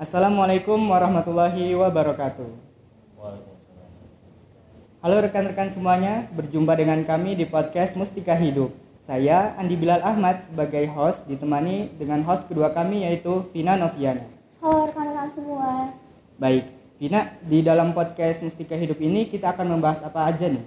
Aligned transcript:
Assalamualaikum 0.00 0.80
warahmatullahi 0.88 1.76
wabarakatuh. 1.76 2.48
Halo 5.04 5.16
rekan-rekan 5.20 5.76
semuanya, 5.76 6.24
berjumpa 6.32 6.72
dengan 6.72 7.04
kami 7.04 7.36
di 7.36 7.44
podcast 7.44 7.92
Mustika 8.00 8.32
Hidup. 8.32 8.72
Saya 9.04 9.52
Andi 9.60 9.76
Bilal 9.76 10.00
Ahmad 10.00 10.40
sebagai 10.48 10.88
host 10.96 11.20
ditemani 11.28 11.92
dengan 12.00 12.24
host 12.24 12.48
kedua 12.48 12.72
kami 12.72 13.04
yaitu 13.04 13.44
Vina 13.52 13.76
Noviana. 13.76 14.24
Halo 14.64 14.88
rekan-rekan 14.88 15.28
semua. 15.36 15.92
Baik, 16.40 16.72
Vina, 16.96 17.36
di 17.44 17.60
dalam 17.60 17.92
podcast 17.92 18.40
Mustika 18.40 18.80
Hidup 18.80 18.96
ini 19.04 19.28
kita 19.28 19.52
akan 19.52 19.68
membahas 19.68 20.00
apa 20.00 20.32
aja 20.32 20.48
nih? 20.48 20.64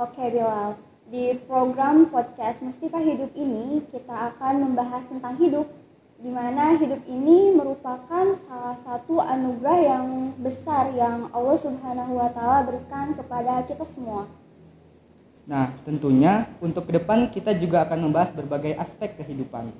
Oke 0.00 0.32
Bilal, 0.32 0.80
di 1.12 1.36
program 1.44 2.08
podcast 2.08 2.64
Mustika 2.64 2.96
Hidup 2.96 3.36
ini 3.36 3.84
kita 3.92 4.32
akan 4.32 4.64
membahas 4.64 5.04
tentang 5.04 5.36
hidup 5.36 5.68
di 6.22 6.30
mana 6.30 6.78
hidup 6.78 7.02
ini 7.10 7.50
merupakan 7.50 8.38
salah 8.46 8.78
satu 8.86 9.18
anugerah 9.18 9.78
yang 9.82 10.06
besar 10.38 10.94
yang 10.94 11.26
Allah 11.34 11.58
Subhanahu 11.58 12.14
wa 12.14 12.30
taala 12.30 12.62
berikan 12.62 13.10
kepada 13.18 13.66
kita 13.66 13.82
semua. 13.90 14.30
Nah, 15.50 15.74
tentunya 15.82 16.46
untuk 16.62 16.86
ke 16.86 16.94
depan 17.02 17.26
kita 17.26 17.58
juga 17.58 17.82
akan 17.82 18.06
membahas 18.06 18.30
berbagai 18.30 18.78
aspek 18.78 19.18
kehidupan. 19.18 19.74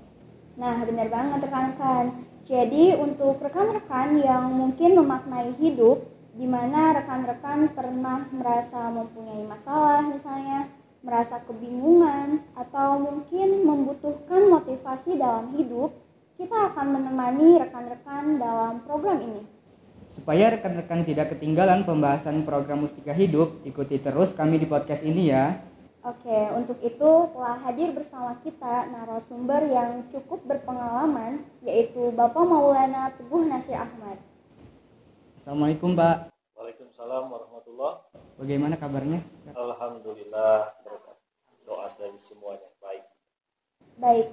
Nah, 0.59 0.83
benar 0.83 1.07
banget 1.07 1.47
rekan-rekan. 1.47 2.05
Jadi, 2.43 2.98
untuk 2.98 3.39
rekan-rekan 3.39 4.19
yang 4.19 4.51
mungkin 4.51 4.98
memaknai 4.98 5.55
hidup 5.62 6.03
di 6.34 6.51
mana 6.51 6.98
rekan-rekan 6.98 7.70
pernah 7.70 8.27
merasa 8.34 8.91
mempunyai 8.91 9.47
masalah 9.47 10.03
misalnya, 10.11 10.67
merasa 11.06 11.39
kebingungan 11.47 12.43
atau 12.59 12.98
mungkin 12.98 13.62
membutuhkan 13.62 14.51
motivasi 14.51 15.23
dalam 15.23 15.55
hidup, 15.55 16.02
kita 16.37 16.73
akan 16.73 16.87
menemani 16.97 17.61
rekan-rekan 17.61 18.41
dalam 18.41 18.81
program 18.89 19.19
ini. 19.21 19.43
Supaya 20.13 20.53
rekan-rekan 20.53 21.09
tidak 21.09 21.37
ketinggalan 21.37 21.89
pembahasan 21.89 22.45
program 22.45 22.84
Mustika 22.84 23.17
Hidup, 23.17 23.65
ikuti 23.65 23.97
terus 23.97 24.37
kami 24.37 24.61
di 24.61 24.69
podcast 24.69 25.01
ini 25.05 25.33
ya. 25.33 25.56
Oke, 26.03 26.39
untuk 26.59 26.83
itu 26.83 27.11
telah 27.31 27.56
hadir 27.62 27.95
bersama 27.95 28.34
kita 28.43 28.91
narasumber 28.91 29.71
yang 29.71 30.03
cukup 30.11 30.43
berpengalaman, 30.45 31.47
yaitu 31.62 32.11
Bapak 32.12 32.43
Maulana 32.43 33.15
Teguh 33.15 33.47
Nasir 33.47 33.78
Ahmad. 33.78 34.19
Assalamualaikum 35.39 35.95
Pak. 35.95 36.34
Waalaikumsalam 36.59 37.31
warahmatullah. 37.31 38.03
Bagaimana 38.34 38.75
kabarnya? 38.77 39.23
Alhamdulillah 39.55 40.75
berkat 40.83 41.17
doa 41.62 41.87
dari 41.87 42.19
semuanya 42.19 42.67
baik. 42.83 43.05
Baik, 44.03 44.28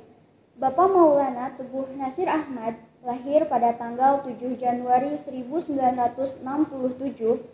Bapak 0.60 0.92
Maulana 0.92 1.56
Teguh 1.56 1.88
Nasir 1.96 2.28
Ahmad 2.28 2.76
lahir 3.08 3.48
pada 3.48 3.72
tanggal 3.80 4.20
7 4.28 4.60
Januari 4.60 5.16
1967 5.16 6.44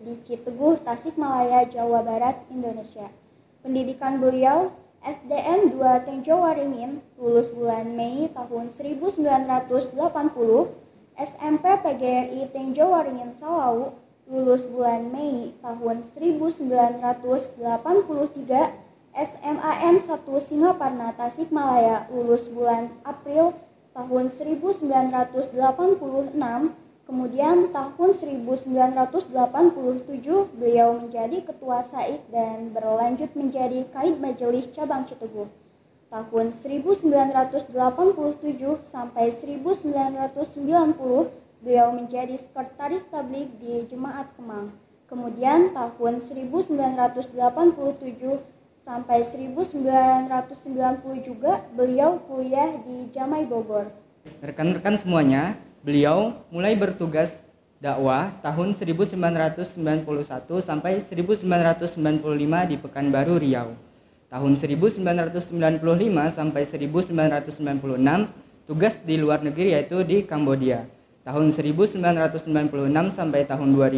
di 0.01 0.13
Citeguh, 0.25 0.81
Tasikmalaya, 0.81 1.69
Jawa 1.69 2.01
Barat, 2.01 2.41
Indonesia. 2.49 3.13
Pendidikan 3.61 4.17
beliau 4.17 4.73
SDN 5.05 5.77
2 5.77 6.01
Tenjowaringin 6.01 7.05
lulus 7.21 7.53
bulan 7.53 7.93
Mei 7.93 8.25
tahun 8.33 8.73
1980, 8.73 9.53
SMP 11.13 11.65
PGRI 11.85 12.41
Tenjowaringin 12.57 13.37
Salau 13.37 14.01
lulus 14.25 14.65
bulan 14.65 15.13
Mei 15.13 15.53
tahun 15.61 16.09
1983 16.09 17.13
SMAN 19.15 20.03
1 20.03 20.27
Singaparna 20.43 21.15
Tasikmalaya 21.15 22.03
lulus 22.11 22.51
bulan 22.51 22.91
April 23.07 23.55
tahun 23.95 24.27
1986 24.27 25.31
kemudian 27.07 27.71
tahun 27.71 28.09
1987 28.11 30.59
beliau 30.59 30.99
menjadi 30.99 31.47
ketua 31.47 31.79
SAIK 31.87 32.27
dan 32.27 32.75
berlanjut 32.75 33.31
menjadi 33.39 33.87
Kaid 33.95 34.19
Majelis 34.19 34.67
Cabang 34.75 35.07
Citeguh 35.07 35.47
tahun 36.11 36.51
1987 36.51 37.39
sampai 38.91 39.31
1990 39.31 41.63
beliau 41.63 41.87
menjadi 41.95 42.35
sekretaris 42.35 43.07
tablik 43.07 43.47
di 43.63 43.87
Jemaat 43.87 44.35
Kemang. 44.35 44.75
Kemudian 45.07 45.71
tahun 45.71 46.19
1987 46.19 48.54
sampai 48.85 49.25
1990 49.25 50.29
juga 51.25 51.65
beliau 51.73 52.21
kuliah 52.29 52.69
di 52.85 53.09
Jamai 53.09 53.49
Bogor. 53.49 53.89
Rekan-rekan 54.45 55.01
semuanya, 55.01 55.57
beliau 55.81 56.37
mulai 56.53 56.77
bertugas 56.77 57.41
dakwah 57.81 58.29
tahun 58.45 58.77
1991 58.77 59.17
sampai 60.61 61.01
1995 61.01 61.49
di 62.69 62.77
Pekanbaru 62.77 63.41
Riau. 63.41 63.73
Tahun 64.29 64.53
1995 64.53 65.49
sampai 66.29 66.61
1996 66.69 68.69
tugas 68.69 69.01
di 69.01 69.17
luar 69.17 69.41
negeri 69.41 69.73
yaitu 69.73 70.05
di 70.05 70.21
Kambodia. 70.21 70.85
Tahun 71.25 71.49
1996 71.49 71.97
sampai 73.17 73.49
tahun 73.49 73.73
2000 73.73 73.97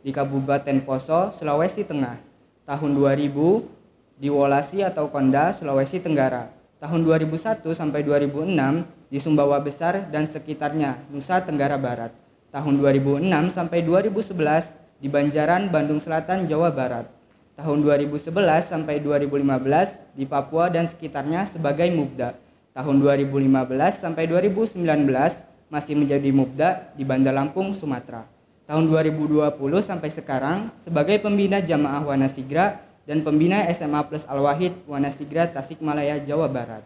di 0.00 0.08
Kabupaten 0.08 0.80
Poso, 0.88 1.36
Sulawesi 1.36 1.84
Tengah. 1.84 2.16
Tahun 2.64 2.96
2000 2.96 3.81
di 4.16 4.28
Wolasi 4.32 4.84
atau 4.84 5.08
Konda, 5.08 5.52
Sulawesi 5.56 6.00
Tenggara. 6.00 6.52
Tahun 6.82 7.00
2001 7.06 7.62
sampai 7.70 8.02
2006 8.02 8.84
di 9.06 9.18
Sumbawa 9.22 9.62
Besar 9.62 10.10
dan 10.10 10.26
sekitarnya, 10.26 10.98
Nusa 11.12 11.38
Tenggara 11.44 11.78
Barat. 11.78 12.10
Tahun 12.50 12.74
2006 12.74 13.54
sampai 13.54 13.80
2011 13.86 14.72
di 14.98 15.06
Banjaran, 15.06 15.70
Bandung 15.70 16.02
Selatan, 16.02 16.44
Jawa 16.50 16.74
Barat. 16.74 17.06
Tahun 17.54 17.78
2011 17.84 18.66
sampai 18.66 18.98
2015 18.98 20.16
di 20.16 20.24
Papua 20.24 20.72
dan 20.72 20.88
sekitarnya 20.88 21.46
sebagai 21.46 21.86
Mubda. 21.92 22.34
Tahun 22.72 22.96
2015 22.98 24.00
sampai 24.00 24.24
2019 24.26 24.80
masih 25.72 25.94
menjadi 25.96 26.30
Mubda 26.32 26.68
di 26.96 27.04
Bandar 27.04 27.32
Lampung, 27.32 27.72
Sumatera. 27.72 28.24
Tahun 28.68 28.88
2020 28.88 29.52
sampai 29.84 30.08
sekarang 30.08 30.58
sebagai 30.80 31.20
pembina 31.20 31.60
Jamaah 31.60 32.08
Wanasigra 32.08 32.80
dan 33.02 33.26
pembina 33.26 33.66
SMA 33.74 33.98
Plus 34.06 34.22
Al-Wahid 34.30 34.86
Wanasigra 34.86 35.50
Tasikmalaya 35.50 36.22
Jawa 36.22 36.46
Barat. 36.46 36.84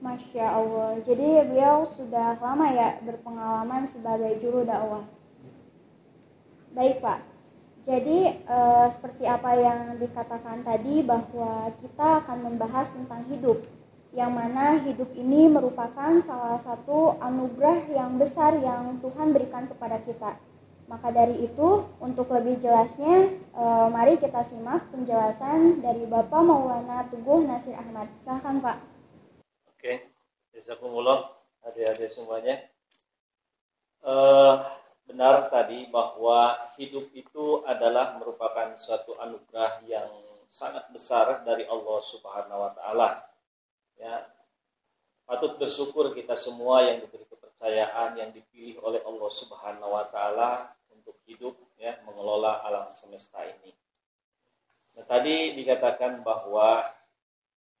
Masya 0.00 0.46
Allah, 0.56 0.96
jadi 1.04 1.44
beliau 1.44 1.84
sudah 1.84 2.40
lama 2.40 2.72
ya 2.72 2.96
berpengalaman 3.04 3.84
sebagai 3.84 4.32
juru 4.40 4.64
dakwah. 4.64 5.04
Baik 6.72 7.04
Pak, 7.04 7.20
jadi 7.84 8.40
eh, 8.40 8.86
seperti 8.96 9.28
apa 9.28 9.50
yang 9.60 10.00
dikatakan 10.00 10.64
tadi 10.64 11.04
bahwa 11.04 11.68
kita 11.84 12.24
akan 12.24 12.38
membahas 12.48 12.88
tentang 12.96 13.28
hidup, 13.28 13.60
yang 14.16 14.32
mana 14.32 14.80
hidup 14.80 15.12
ini 15.12 15.52
merupakan 15.52 16.24
salah 16.24 16.56
satu 16.64 17.20
anugerah 17.20 17.92
yang 17.92 18.16
besar 18.16 18.56
yang 18.56 18.96
Tuhan 19.04 19.36
berikan 19.36 19.68
kepada 19.68 20.00
kita 20.00 20.40
maka 20.90 21.14
dari 21.14 21.46
itu, 21.46 21.86
untuk 22.02 22.26
lebih 22.34 22.58
jelasnya, 22.58 23.30
e, 23.54 23.64
mari 23.94 24.18
kita 24.18 24.42
simak 24.42 24.90
penjelasan 24.90 25.78
dari 25.78 26.02
Bapak 26.02 26.42
Maulana 26.42 27.06
Teguh 27.06 27.46
Nasir 27.46 27.78
Ahmad. 27.78 28.10
Silahkan 28.26 28.58
Pak. 28.58 28.76
Oke, 29.70 30.10
jazakumullah 30.50 31.30
adik-adik 31.62 32.10
semuanya. 32.10 32.66
E, 34.02 34.14
benar 35.06 35.46
tadi 35.46 35.86
bahwa 35.94 36.58
hidup 36.74 37.06
itu 37.14 37.62
adalah 37.70 38.18
merupakan 38.18 38.74
suatu 38.74 39.14
anugerah 39.22 39.86
yang 39.86 40.10
sangat 40.50 40.90
besar 40.90 41.46
dari 41.46 41.70
Allah 41.70 42.02
Subhanahu 42.02 42.66
wa 42.66 42.74
taala. 42.74 43.30
Ya. 43.94 44.26
Patut 45.22 45.54
bersyukur 45.54 46.10
kita 46.18 46.34
semua 46.34 46.82
yang 46.82 46.98
diberi 46.98 47.22
kepercayaan 47.30 48.18
yang 48.18 48.34
dipilih 48.34 48.82
oleh 48.82 48.98
Allah 49.06 49.30
Subhanahu 49.30 49.94
wa 49.94 50.10
taala 50.10 50.74
hidup 51.30 51.54
ya 51.78 52.02
mengelola 52.02 52.66
alam 52.66 52.90
semesta 52.90 53.46
ini. 53.46 53.70
Nah, 54.98 55.06
tadi 55.06 55.54
dikatakan 55.54 56.26
bahwa 56.26 56.82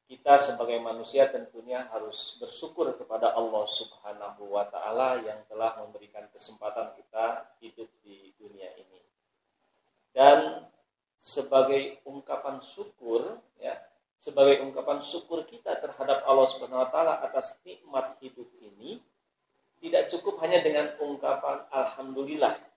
kita 0.06 0.38
sebagai 0.38 0.78
manusia 0.82 1.26
tentunya 1.30 1.86
harus 1.90 2.38
bersyukur 2.38 2.94
kepada 2.98 3.34
Allah 3.34 3.66
Subhanahu 3.66 4.54
wa 4.54 4.66
taala 4.66 5.22
yang 5.22 5.42
telah 5.50 5.78
memberikan 5.82 6.26
kesempatan 6.30 6.94
kita 6.94 7.50
hidup 7.62 7.90
di 8.06 8.34
dunia 8.38 8.70
ini. 8.78 9.02
Dan 10.10 10.66
sebagai 11.14 12.02
ungkapan 12.06 12.58
syukur 12.58 13.38
ya, 13.58 13.78
sebagai 14.18 14.62
ungkapan 14.66 14.98
syukur 14.98 15.46
kita 15.46 15.78
terhadap 15.78 16.26
Allah 16.26 16.46
Subhanahu 16.46 16.82
wa 16.86 16.90
taala 16.90 17.22
atas 17.22 17.62
nikmat 17.62 18.18
hidup 18.18 18.50
ini 18.58 18.98
tidak 19.80 20.12
cukup 20.12 20.36
hanya 20.44 20.60
dengan 20.60 20.92
ungkapan 21.00 21.64
alhamdulillah 21.72 22.69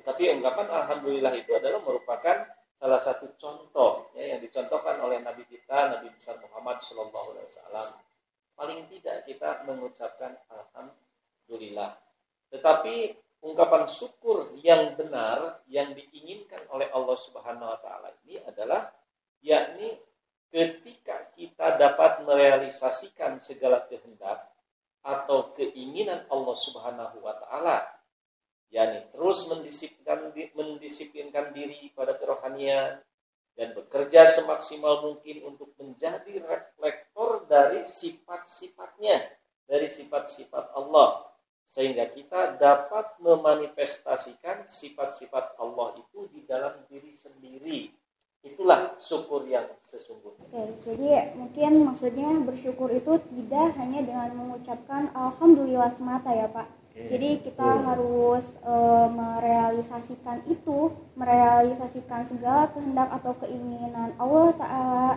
tetapi 0.00 0.32
ungkapan 0.32 0.66
Alhamdulillah 0.72 1.36
itu 1.36 1.52
adalah 1.52 1.84
merupakan 1.84 2.48
salah 2.80 2.96
satu 2.96 3.36
contoh 3.36 4.08
ya, 4.16 4.32
yang 4.32 4.40
dicontohkan 4.40 4.96
oleh 5.04 5.20
Nabi 5.20 5.44
kita, 5.44 5.92
Nabi 5.92 6.08
besar 6.16 6.40
Muhammad 6.40 6.80
Wasallam. 6.80 7.88
Paling 8.56 8.88
tidak 8.88 9.28
kita 9.28 9.68
mengucapkan 9.68 10.40
Alhamdulillah. 10.48 12.00
Tetapi 12.48 13.12
ungkapan 13.44 13.84
syukur 13.84 14.56
yang 14.64 14.96
benar 14.96 15.60
yang 15.68 15.92
diinginkan 15.92 16.64
oleh 16.72 16.88
Allah 16.92 17.16
Subhanahu 17.20 17.68
wa 17.68 17.78
taala 17.84 18.16
ini 18.24 18.40
adalah 18.40 18.88
yakni 19.44 20.00
ketika 20.48 21.28
kita 21.36 21.76
dapat 21.76 22.24
merealisasikan 22.24 23.36
segala 23.40 23.84
kehendak 23.84 24.48
atau 25.04 25.52
keinginan 25.52 26.24
Allah 26.32 26.56
Subhanahu 26.56 27.20
wa 27.20 27.36
taala 27.36 27.99
terus 29.30 29.46
mendisiplinkan 29.46 30.34
mendisiplinkan 30.58 31.54
diri 31.54 31.94
pada 31.94 32.18
kerohanian 32.18 32.98
dan 33.54 33.70
bekerja 33.78 34.26
semaksimal 34.26 35.06
mungkin 35.06 35.46
untuk 35.46 35.70
menjadi 35.78 36.42
reflektor 36.42 37.46
dari 37.46 37.86
sifat-sifatnya 37.86 39.30
dari 39.70 39.86
sifat-sifat 39.86 40.74
Allah 40.74 41.30
sehingga 41.62 42.10
kita 42.10 42.58
dapat 42.58 43.22
memanifestasikan 43.22 44.66
sifat-sifat 44.66 45.54
Allah 45.62 45.94
itu 45.94 46.26
di 46.34 46.42
dalam 46.42 46.82
diri 46.90 47.14
sendiri. 47.14 47.86
Itulah 48.42 48.98
syukur 48.98 49.46
yang 49.46 49.70
sesungguhnya. 49.78 50.50
Oke, 50.50 50.90
jadi 50.90 51.38
mungkin 51.38 51.86
maksudnya 51.86 52.34
bersyukur 52.42 52.90
itu 52.90 53.22
tidak 53.30 53.78
hanya 53.78 54.02
dengan 54.02 54.34
mengucapkan 54.34 55.14
alhamdulillah 55.14 55.94
semata 55.94 56.34
ya, 56.34 56.50
Pak. 56.50 56.66
Jadi 57.08 57.30
kita 57.46 57.68
harus 57.86 58.44
e, 58.60 58.74
merealisasikan 59.14 60.44
itu, 60.50 60.92
merealisasikan 61.16 62.28
segala 62.28 62.68
kehendak 62.74 63.08
atau 63.08 63.32
keinginan 63.40 64.12
Allah 64.20 64.48
taala 64.58 65.08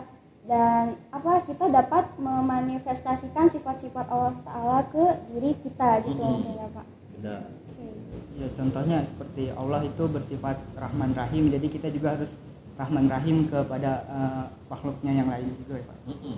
dan 0.44 1.00
apa 1.08 1.40
kita 1.48 1.72
dapat 1.72 2.04
memanifestasikan 2.20 3.48
sifat-sifat 3.48 4.06
Allah 4.12 4.36
Taala 4.44 4.80
ke 4.92 5.06
diri 5.32 5.56
kita 5.64 6.04
gitu 6.04 6.20
mm-hmm. 6.20 6.60
ya 6.60 6.68
Pak. 6.68 6.86
Benar. 7.16 7.42
Okay. 7.48 7.92
Ya 8.44 8.48
contohnya 8.52 8.98
seperti 9.08 9.44
Allah 9.56 9.88
itu 9.88 10.04
bersifat 10.12 10.60
Rahman 10.76 11.16
Rahim 11.16 11.48
jadi 11.48 11.68
kita 11.72 11.88
juga 11.96 12.20
harus 12.20 12.32
Rahman 12.76 13.08
Rahim 13.08 13.48
kepada 13.48 14.04
uh, 14.10 14.46
makhluknya 14.68 15.12
yang 15.16 15.32
lain 15.32 15.48
juga 15.64 15.80
ya 15.80 15.86
Pak. 15.88 15.98
Mm-hmm. 16.12 16.36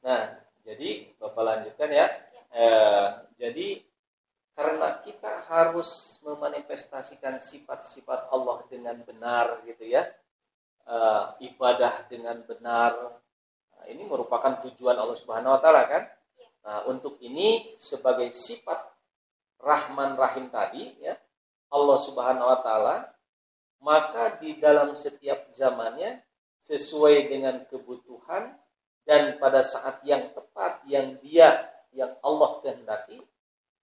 Nah 0.00 0.24
jadi 0.64 0.88
Bapak 1.20 1.42
lanjutkan 1.44 1.90
ya. 1.92 2.06
Eh, 2.52 3.08
jadi 3.40 3.80
karena 4.52 5.00
kita 5.00 5.48
harus 5.48 6.20
memanifestasikan 6.22 7.40
sifat-sifat 7.40 8.28
Allah 8.28 8.60
dengan 8.68 9.00
benar 9.02 9.64
gitu 9.64 9.88
ya. 9.88 10.08
Uh, 10.82 11.38
ibadah 11.38 12.10
dengan 12.10 12.42
benar 12.42 13.22
Nah, 13.82 13.90
ini 13.90 14.06
merupakan 14.06 14.62
tujuan 14.62 14.94
Allah 14.94 15.18
Subhanahu 15.18 15.58
wa 15.58 15.60
taala 15.60 15.90
kan? 15.90 16.06
Nah, 16.62 16.86
untuk 16.86 17.18
ini 17.18 17.74
sebagai 17.74 18.30
sifat 18.30 18.78
Rahman 19.58 20.14
Rahim 20.14 20.46
tadi 20.54 21.02
ya, 21.02 21.18
Allah 21.74 21.98
Subhanahu 21.98 22.46
wa 22.46 22.62
taala 22.62 23.10
maka 23.82 24.38
di 24.38 24.62
dalam 24.62 24.94
setiap 24.94 25.50
zamannya 25.50 26.22
sesuai 26.62 27.26
dengan 27.26 27.66
kebutuhan 27.66 28.54
dan 29.02 29.34
pada 29.42 29.66
saat 29.66 29.98
yang 30.06 30.30
tepat 30.30 30.86
yang 30.86 31.18
dia 31.18 31.66
yang 31.90 32.14
Allah 32.22 32.62
kehendaki 32.62 33.18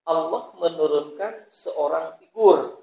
Allah 0.10 0.50
menurunkan 0.58 1.46
seorang 1.46 2.18
figur 2.18 2.80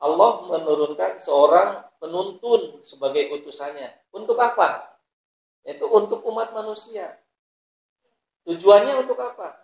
Allah 0.00 0.48
menurunkan 0.48 1.20
seorang 1.20 1.84
penuntun 2.00 2.80
sebagai 2.80 3.28
utusannya 3.36 3.92
untuk 4.16 4.40
apa? 4.40 4.96
Itu 5.60 5.84
untuk 5.92 6.24
umat 6.24 6.56
manusia. 6.56 7.20
Tujuannya 8.48 8.96
untuk 9.04 9.20
apa? 9.20 9.60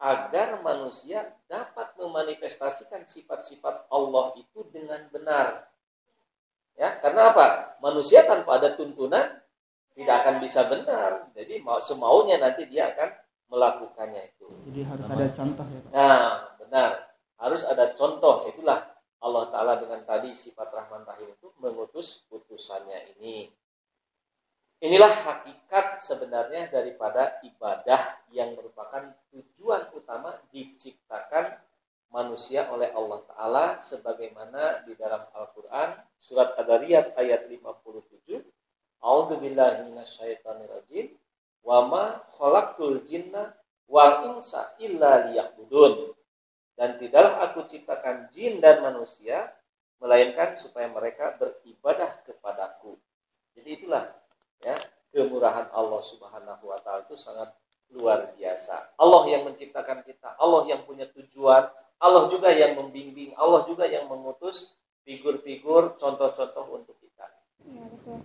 Agar 0.00 0.64
manusia 0.64 1.28
dapat 1.44 1.92
memanifestasikan 2.00 3.04
sifat-sifat 3.04 3.92
Allah 3.92 4.32
itu 4.40 4.64
dengan 4.72 5.04
benar. 5.12 5.68
Ya, 6.80 6.96
karena 6.96 7.36
apa? 7.36 7.76
Manusia 7.84 8.24
tanpa 8.24 8.56
ada 8.56 8.72
tuntunan 8.72 9.28
tidak 9.92 10.16
akan 10.24 10.36
bisa 10.40 10.64
benar. 10.72 11.28
Jadi 11.36 11.60
mau 11.60 11.84
semaunya 11.84 12.40
nanti 12.40 12.64
dia 12.64 12.96
akan 12.96 13.12
melakukannya 13.50 14.22
itu. 14.34 14.48
Jadi 14.70 14.80
harus 14.82 15.06
ada 15.06 15.26
contoh 15.32 15.66
ya 15.66 15.80
Pak. 15.82 15.90
Nah, 15.94 16.30
benar. 16.58 16.90
Harus 17.36 17.62
ada 17.68 17.84
contoh. 17.92 18.48
Itulah 18.50 18.78
Allah 19.22 19.44
Ta'ala 19.48 19.74
dengan 19.80 20.02
tadi 20.04 20.32
sifat 20.32 20.72
Rahman 20.72 21.06
Rahim 21.06 21.32
itu 21.32 21.48
mengutus 21.60 22.26
putusannya 22.28 23.16
ini. 23.16 23.50
Inilah 24.76 25.08
hakikat 25.08 26.04
sebenarnya 26.04 26.68
daripada 26.68 27.40
ibadah 27.40 28.20
yang 28.28 28.52
merupakan 28.52 29.08
tujuan 29.32 29.88
utama 29.96 30.36
diciptakan 30.52 31.56
manusia 32.12 32.68
oleh 32.68 32.92
Allah 32.92 33.24
Ta'ala 33.24 33.66
sebagaimana 33.80 34.84
di 34.84 34.92
dalam 34.94 35.24
Al-Quran 35.32 35.96
surat 36.20 36.54
Ad-Dariyat 36.60 37.16
ayat 37.16 37.48
57 37.48 38.44
A'udzubillahi 39.00 39.86
minasyaitonirrajim 41.66 41.68
wa 41.68 41.78
ma 41.90 42.04
khalaqtul 42.38 43.02
jinna 43.02 43.58
wal 43.90 44.30
insa 44.30 44.78
illa 44.78 45.30
liya'budun 45.30 46.14
dan 46.78 46.94
tidaklah 47.02 47.42
aku 47.50 47.66
ciptakan 47.66 48.30
jin 48.30 48.62
dan 48.62 48.84
manusia 48.84 49.50
melainkan 49.98 50.54
supaya 50.60 50.86
mereka 50.92 51.34
beribadah 51.40 52.20
kepadaku. 52.22 53.00
Jadi 53.56 53.68
itulah 53.80 54.04
ya 54.60 54.76
kemurahan 55.08 55.72
Allah 55.72 56.00
Subhanahu 56.04 56.68
wa 56.68 56.78
taala 56.84 57.08
itu 57.08 57.16
sangat 57.16 57.50
luar 57.96 58.36
biasa. 58.36 58.98
Allah 59.00 59.22
yang 59.30 59.48
menciptakan 59.48 60.04
kita, 60.04 60.36
Allah 60.36 60.68
yang 60.68 60.84
punya 60.84 61.08
tujuan, 61.08 61.64
Allah 61.96 62.28
juga 62.28 62.52
yang 62.52 62.76
membimbing, 62.76 63.32
Allah 63.40 63.64
juga 63.64 63.88
yang 63.88 64.04
mengutus 64.04 64.76
figur-figur 65.06 65.96
contoh-contoh 65.96 66.66
untuk 66.76 66.98
kita. 67.00 67.26
Ya, 67.64 67.88
betul. 67.88 68.20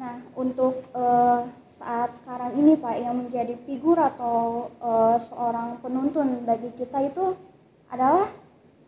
Nah, 0.00 0.16
untuk 0.32 0.80
uh, 0.96 1.44
saat 1.82 2.14
sekarang 2.14 2.54
ini 2.54 2.78
Pak 2.78 2.94
yang 2.94 3.18
menjadi 3.18 3.58
figur 3.66 3.98
atau 3.98 4.70
uh, 4.78 5.18
seorang 5.18 5.82
penuntun 5.82 6.46
bagi 6.46 6.70
kita 6.78 7.10
itu 7.10 7.34
adalah 7.90 8.30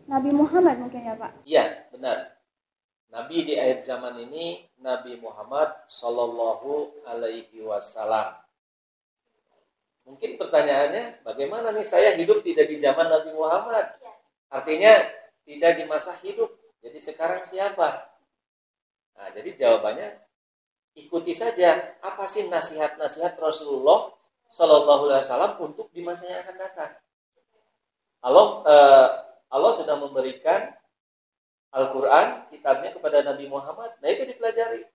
Nabi 0.07 0.31
Muhammad 0.31 0.79
mungkin 0.79 1.03
ya 1.03 1.19
Pak? 1.19 1.43
Iya, 1.43 1.91
benar. 1.91 2.39
Nabi 3.11 3.51
di 3.51 3.59
akhir 3.59 3.83
zaman 3.83 4.15
ini 4.23 4.63
Nabi 4.79 5.19
Muhammad 5.19 5.75
Shallallahu 5.91 7.03
Alaihi 7.03 7.59
Wasallam. 7.67 8.39
Mungkin 10.07 10.39
pertanyaannya, 10.39 11.27
bagaimana 11.27 11.75
nih 11.75 11.83
saya 11.83 12.15
hidup 12.15 12.47
tidak 12.47 12.71
di 12.71 12.79
zaman 12.79 13.11
Nabi 13.11 13.35
Muhammad? 13.35 13.91
Artinya 14.47 15.03
tidak 15.43 15.71
di 15.75 15.83
masa 15.83 16.15
hidup. 16.23 16.47
Jadi 16.79 16.99
sekarang 17.03 17.43
siapa? 17.43 18.07
Nah, 19.19 19.27
jadi 19.35 19.51
jawabannya 19.51 20.24
ikuti 20.95 21.35
saja 21.35 21.99
apa 21.99 22.23
sih 22.25 22.47
nasihat-nasihat 22.47 23.35
Rasulullah 23.35 24.15
Shallallahu 24.47 25.11
Alaihi 25.11 25.21
Wasallam 25.27 25.53
untuk 25.59 25.91
di 25.91 25.99
masa 25.99 26.31
yang 26.31 26.47
akan 26.47 26.55
datang. 26.55 26.91
Allah, 28.25 28.47
eh, 28.65 29.09
Allah 29.51 29.71
sudah 29.75 29.95
memberikan 29.99 30.73
Al-Quran, 31.75 32.47
kitabnya 32.49 32.95
kepada 32.95 33.19
Nabi 33.21 33.51
Muhammad. 33.51 33.99
Nah 33.99 34.07
itu 34.07 34.23
dipelajari. 34.23 34.87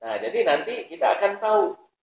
Nah 0.00 0.16
jadi 0.16 0.38
nanti 0.48 0.88
kita 0.88 1.12
akan 1.20 1.32
tahu 1.36 1.64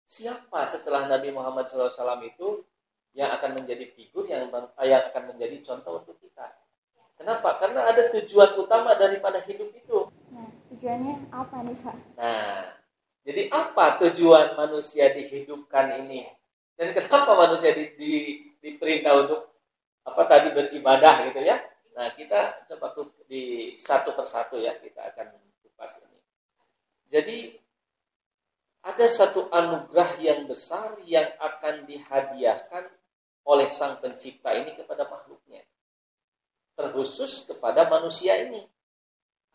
siapa 0.07 0.65
setelah 0.65 1.05
Nabi 1.05 1.29
Muhammad 1.29 1.69
SAW 1.69 2.25
itu 2.25 2.65
yang 3.13 3.33
akan 3.37 3.61
menjadi 3.61 3.85
figur 3.93 4.25
yang 4.25 4.49
yang 4.81 5.03
akan 5.13 5.23
menjadi 5.33 5.61
contoh 5.61 6.01
untuk 6.01 6.17
kita. 6.17 6.57
Kenapa? 7.17 7.57
Karena 7.57 7.89
ada 7.89 8.13
tujuan 8.13 8.61
utama 8.61 8.93
daripada 8.93 9.41
hidup 9.41 9.73
itu. 9.73 10.05
Nah, 10.29 10.49
tujuannya 10.69 11.33
apa 11.33 11.57
nih 11.65 11.77
Pak? 11.81 11.95
Nah, 12.13 12.76
jadi 13.27 13.51
apa 13.51 13.99
tujuan 13.99 14.55
manusia 14.55 15.11
dihidupkan 15.11 15.99
ini? 15.99 16.23
Dan 16.79 16.95
kenapa 16.95 17.35
manusia 17.35 17.75
di, 17.75 17.91
di, 17.99 18.11
diperintah 18.63 19.13
untuk 19.19 19.51
apa 20.07 20.23
tadi 20.31 20.55
beribadah 20.55 21.27
gitu 21.27 21.43
ya? 21.43 21.59
Nah, 21.91 22.15
kita 22.15 22.63
coba 22.71 22.95
di 23.27 23.75
satu 23.75 24.15
persatu 24.15 24.55
ya, 24.63 24.79
kita 24.79 25.11
akan 25.11 25.35
kupas 25.59 25.99
ini. 26.07 26.19
Jadi, 27.11 27.37
ada 28.87 29.05
satu 29.11 29.51
anugerah 29.51 30.23
yang 30.23 30.47
besar 30.47 30.95
yang 31.03 31.27
akan 31.43 31.83
dihadiahkan 31.83 32.87
oleh 33.43 33.67
sang 33.67 33.99
pencipta 33.99 34.55
ini 34.55 34.71
kepada 34.71 35.03
makhluknya. 35.03 35.67
Terkhusus 36.79 37.43
kepada 37.43 37.91
manusia 37.91 38.39
ini. 38.39 38.63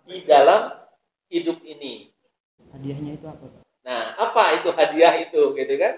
Di 0.05 0.21
dalam 0.29 0.77
hidup 1.33 1.63
ini. 1.65 2.13
Hadiahnya 2.75 3.17
itu 3.17 3.27
apa? 3.31 3.62
Nah, 3.83 4.15
apa 4.15 4.63
itu 4.63 4.71
hadiah 4.75 5.15
itu 5.19 5.43
gitu 5.59 5.75
kan? 5.79 5.95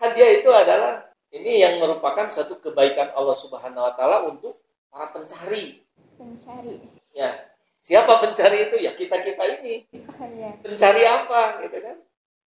Hadiah 0.00 0.30
itu 0.40 0.50
adalah 0.50 1.12
ini 1.32 1.60
yang 1.60 1.80
merupakan 1.80 2.28
satu 2.28 2.60
kebaikan 2.60 3.12
Allah 3.12 3.36
Subhanahu 3.36 3.84
wa 3.84 3.92
taala 3.96 4.28
untuk 4.28 4.60
para 4.88 5.12
pencari. 5.12 5.80
Pencari. 6.16 6.80
Ya, 7.12 7.52
siapa 7.84 8.20
pencari 8.20 8.68
itu? 8.68 8.76
Ya 8.80 8.96
kita 8.96 9.20
kita 9.20 9.44
ini. 9.60 9.84
Oh, 9.92 10.28
ya. 10.32 10.56
Pencari 10.60 11.02
apa, 11.04 11.60
gitu 11.64 11.78
kan? 11.80 11.96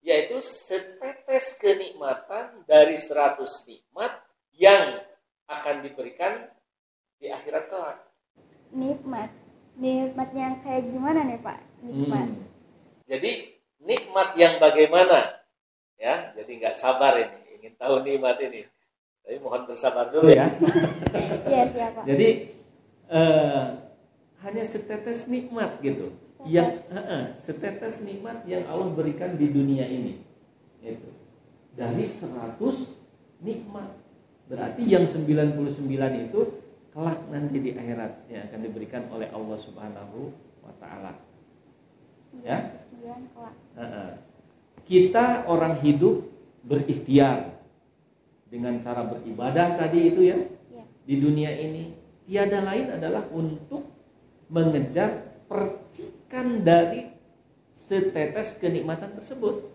Yaitu 0.03 0.35
setetes 0.43 1.55
kenikmatan 1.59 2.63
dari 2.67 2.99
seratus 2.99 3.63
nikmat 3.67 4.19
yang 4.55 4.99
akan 5.47 5.83
diberikan 5.83 6.47
di 7.19 7.31
akhirat 7.31 7.71
kelak. 7.71 7.99
nikmat 8.73 9.29
nikmat 9.77 10.29
yang 10.33 10.57
kayak 10.65 10.89
gimana 10.89 11.23
nih 11.29 11.39
pak 11.39 11.61
nikmat 11.85 12.25
Hmm. 12.25 12.41
Jadi 13.05 13.52
nikmat 13.83 14.35
yang 14.39 14.57
bagaimana? 14.57 15.43
Ya, 15.99 16.35
jadi 16.35 16.51
nggak 16.59 16.75
sabar 16.75 17.15
ini, 17.15 17.39
ingin 17.59 17.73
tahu 17.79 18.03
nikmat 18.03 18.39
ini. 18.43 18.67
Tapi 19.23 19.39
mohon 19.39 19.63
bersabar 19.63 20.11
dulu 20.11 20.27
ya. 20.35 20.51
iya 21.47 21.63
siap 21.71 21.95
pak 21.95 22.03
Jadi 22.03 22.27
eh, 23.07 23.63
hanya 24.43 24.63
setetes 24.67 25.31
nikmat 25.31 25.79
gitu. 25.79 26.11
Yang 26.43 26.83
Setetes. 26.83 26.91
eh, 26.91 26.99
eh, 27.07 27.23
setetes 27.39 27.95
nikmat 28.03 28.43
yang 28.43 28.67
Allah 28.67 28.91
berikan 28.91 29.39
di 29.39 29.47
dunia 29.47 29.87
ini. 29.87 30.19
Itu. 30.83 31.07
Dari 31.71 32.03
100 32.03 32.59
nikmat. 33.39 33.95
Berarti 34.51 34.83
yang 34.83 35.07
99 35.07 35.55
itu 36.27 36.41
kelak 36.91 37.19
nanti 37.31 37.57
di 37.63 37.71
akhirat 37.71 38.27
yang 38.27 38.43
akan 38.51 38.59
diberikan 38.59 39.07
oleh 39.07 39.31
Allah 39.31 39.55
Subhanahu 39.57 40.35
wa 40.59 40.73
taala. 40.83 41.15
Ya. 42.41 42.73
Kita 44.83 45.45
orang 45.45 45.77
hidup 45.85 46.25
berikhtiar 46.65 47.61
dengan 48.49 48.81
cara 48.81 49.05
beribadah 49.05 49.77
tadi 49.77 50.13
itu 50.13 50.21
ya 50.29 50.37
Iya. 50.69 50.83
di 51.05 51.15
dunia 51.17 51.51
ini 51.51 51.83
tiada 52.29 52.61
lain 52.61 52.93
adalah 52.93 53.25
untuk 53.33 53.89
mengejar 54.47 55.41
percikan 55.49 56.61
dari 56.61 57.09
setetes 57.73 58.61
kenikmatan 58.61 59.17
tersebut. 59.17 59.69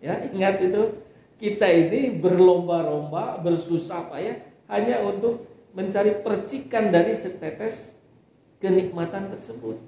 Ya, 0.00 0.24
ingat 0.32 0.62
itu 0.62 1.04
kita 1.38 1.68
ini 1.68 2.18
berlomba-lomba, 2.18 3.38
bersusah 3.42 4.10
payah 4.10 4.42
hanya 4.70 5.02
untuk 5.06 5.46
mencari 5.76 6.24
percikan 6.24 6.90
dari 6.90 7.14
setetes 7.14 7.98
kenikmatan 8.58 9.30
tersebut 9.30 9.78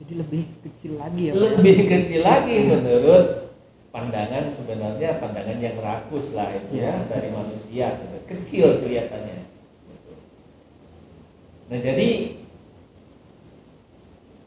Jadi 0.00 0.12
lebih 0.16 0.42
kecil 0.64 0.96
lagi 0.96 1.28
ya. 1.28 1.32
Pak? 1.36 1.60
lebih 1.60 1.78
kecil 1.84 2.20
lagi 2.24 2.56
menurut 2.64 3.40
pandangan 3.90 4.54
sebenarnya 4.54 5.18
pandangan 5.18 5.58
yang 5.58 5.76
rakus 5.82 6.30
lah 6.30 6.54
itu 6.54 6.78
ya 6.78 6.94
dari 7.10 7.28
manusia 7.34 7.98
gitu. 7.98 8.18
kecil 8.30 8.66
kelihatannya 8.80 9.50
Gitu. 9.90 10.12
nah 11.70 11.78
jadi 11.82 12.08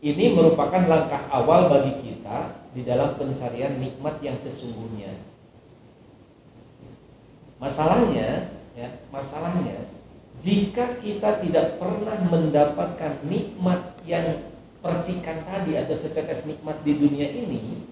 ini 0.04 0.26
merupakan 0.36 0.84
langkah 0.88 1.28
awal 1.32 1.72
bagi 1.72 1.94
kita 2.04 2.60
di 2.72 2.82
dalam 2.88 3.20
pencarian 3.20 3.80
nikmat 3.80 4.20
yang 4.24 4.40
sesungguhnya 4.40 5.12
masalahnya 7.60 8.52
ya 8.76 8.88
masalahnya 9.12 9.92
jika 10.40 11.00
kita 11.00 11.40
tidak 11.44 11.80
pernah 11.80 12.20
mendapatkan 12.28 13.24
nikmat 13.28 13.96
yang 14.04 14.53
percikan 14.84 15.48
tadi 15.48 15.80
atau 15.80 15.96
setetes 15.96 16.44
nikmat 16.44 16.84
di 16.84 16.92
dunia 17.00 17.32
ini, 17.32 17.88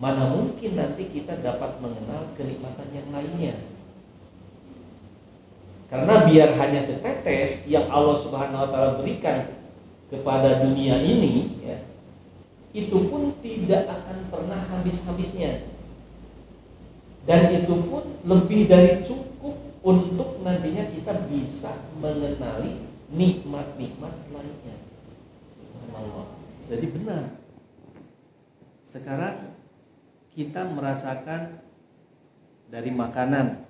mana 0.00 0.32
mungkin 0.32 0.72
nanti 0.72 1.12
kita 1.12 1.44
dapat 1.44 1.76
mengenal 1.84 2.32
kenikmatan 2.40 2.88
yang 2.96 3.08
lainnya. 3.12 3.54
Karena 5.92 6.26
biar 6.26 6.56
hanya 6.56 6.80
setetes 6.82 7.68
yang 7.68 7.86
Allah 7.92 8.18
Subhanahu 8.24 8.64
wa 8.64 8.68
taala 8.72 8.90
berikan 8.98 9.54
kepada 10.08 10.64
dunia 10.64 10.98
ini 11.04 11.62
ya, 11.62 11.78
itu 12.72 12.96
pun 13.12 13.36
tidak 13.44 13.86
akan 13.86 14.26
pernah 14.32 14.66
habis-habisnya. 14.72 15.68
Dan 17.28 17.60
itu 17.62 17.74
pun 17.86 18.18
lebih 18.24 18.70
dari 18.70 19.04
cukup 19.04 19.54
untuk 19.84 20.40
nantinya 20.42 20.90
kita 20.90 21.26
bisa 21.28 21.76
mengenali 22.00 22.82
nikmat-nikmat 23.12 24.14
lainnya. 24.34 24.75
Subhanallah. 25.96 26.28
Jadi 26.68 26.86
benar. 26.92 27.24
Sekarang 28.84 29.36
kita 30.36 30.68
merasakan 30.68 31.64
dari 32.68 32.92
makanan. 32.92 33.64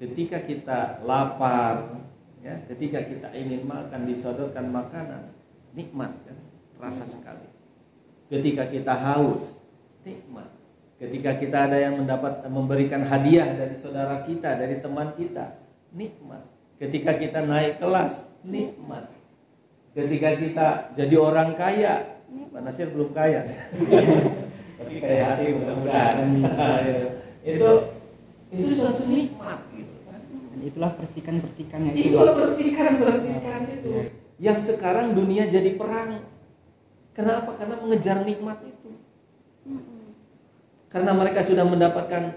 Ketika 0.00 0.40
kita 0.40 1.04
lapar, 1.04 2.00
ya, 2.40 2.64
ketika 2.64 3.04
kita 3.04 3.28
ingin 3.36 3.68
makan 3.68 4.08
disodorkan 4.08 4.72
makanan, 4.72 5.36
nikmat 5.76 6.16
kan, 6.24 6.38
terasa 6.80 7.04
sekali. 7.04 7.44
Ketika 8.32 8.64
kita 8.72 8.96
haus, 8.96 9.60
nikmat. 10.00 10.48
Ketika 10.96 11.36
kita 11.36 11.68
ada 11.68 11.76
yang 11.76 12.00
mendapat 12.00 12.40
memberikan 12.48 13.04
hadiah 13.04 13.52
dari 13.52 13.76
saudara 13.76 14.24
kita, 14.24 14.56
dari 14.56 14.80
teman 14.80 15.12
kita, 15.12 15.60
nikmat. 15.92 16.48
Ketika 16.80 17.20
kita 17.20 17.44
naik 17.44 17.84
kelas, 17.84 18.32
nikmat. 18.40 19.13
Ketika 19.94 20.30
kita 20.34 20.68
jadi 20.90 21.14
orang 21.14 21.54
kaya, 21.54 22.18
Pak 22.50 22.60
Nasir 22.66 22.90
belum 22.90 23.14
kaya. 23.14 23.46
Tapi 24.78 24.94
kaya 24.98 25.22
hati 25.30 25.54
mudah-mudahan. 25.54 26.18
itu 27.54 27.70
itu 28.50 28.72
suatu 28.74 29.06
nikmat 29.06 29.62
gitu 29.70 29.94
kan. 30.02 30.18
Dan 30.26 30.60
itulah 30.66 30.90
percikan-percikannya 30.98 31.90
itu. 31.94 32.10
Itulah 32.10 32.34
percikan-percikan 32.34 33.62
itu. 33.70 33.90
Yang 34.42 34.58
sekarang 34.74 35.14
dunia 35.14 35.46
jadi 35.46 35.78
perang. 35.78 36.26
Kenapa? 37.14 37.54
Karena 37.54 37.78
mengejar 37.78 38.26
nikmat 38.26 38.66
itu. 38.66 38.90
Karena 40.90 41.14
mereka 41.14 41.46
sudah 41.46 41.62
mendapatkan 41.62 42.34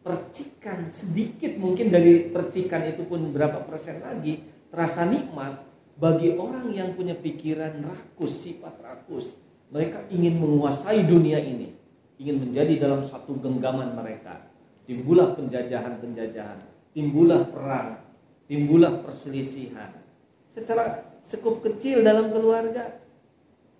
percikan 0.00 0.86
sedikit 0.88 1.58
mungkin 1.60 1.92
dari 1.92 2.32
percikan 2.32 2.86
itu 2.88 3.04
pun 3.04 3.26
berapa 3.34 3.66
persen 3.66 3.98
lagi 4.00 4.46
terasa 4.70 5.02
nikmat 5.02 5.65
bagi 5.96 6.36
orang 6.36 6.72
yang 6.72 6.92
punya 6.92 7.16
pikiran 7.16 7.80
rakus, 7.84 8.44
sifat 8.44 8.76
rakus. 8.80 9.36
Mereka 9.72 10.12
ingin 10.14 10.38
menguasai 10.38 11.02
dunia 11.08 11.42
ini, 11.42 11.74
ingin 12.22 12.38
menjadi 12.38 12.86
dalam 12.86 13.02
satu 13.02 13.34
genggaman 13.40 13.98
mereka. 13.98 14.46
Timbullah 14.86 15.34
penjajahan-penjajahan, 15.34 16.62
timbullah 16.94 17.50
perang, 17.50 17.98
timbullah 18.46 19.02
perselisihan. 19.02 19.90
Secara 20.54 21.18
sekup 21.26 21.66
kecil 21.66 22.06
dalam 22.06 22.30
keluarga, 22.30 23.02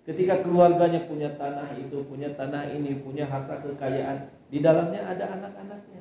Ketika 0.07 0.39
keluarganya 0.39 1.03
punya 1.03 1.35
tanah 1.35 1.67
itu, 1.75 1.99
punya 2.07 2.31
tanah 2.31 2.71
ini, 2.71 2.95
punya 3.03 3.27
harta 3.27 3.59
kekayaan, 3.59 4.31
di 4.47 4.63
dalamnya 4.63 5.03
ada 5.03 5.35
anak-anaknya. 5.35 5.99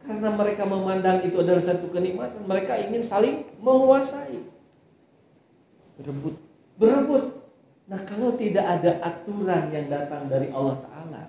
Karena 0.00 0.32
mereka 0.32 0.64
memandang 0.64 1.20
itu 1.22 1.36
adalah 1.44 1.60
satu 1.60 1.92
kenikmatan, 1.92 2.48
mereka 2.48 2.80
ingin 2.80 3.04
saling 3.04 3.44
menguasai, 3.60 4.40
Berebut. 6.00 6.34
berebut. 6.80 7.24
Nah, 7.84 8.00
kalau 8.08 8.32
tidak 8.40 8.64
ada 8.64 8.96
aturan 9.04 9.68
yang 9.68 9.86
datang 9.92 10.30
dari 10.30 10.48
Allah 10.48 10.80
Ta'ala, 10.80 11.22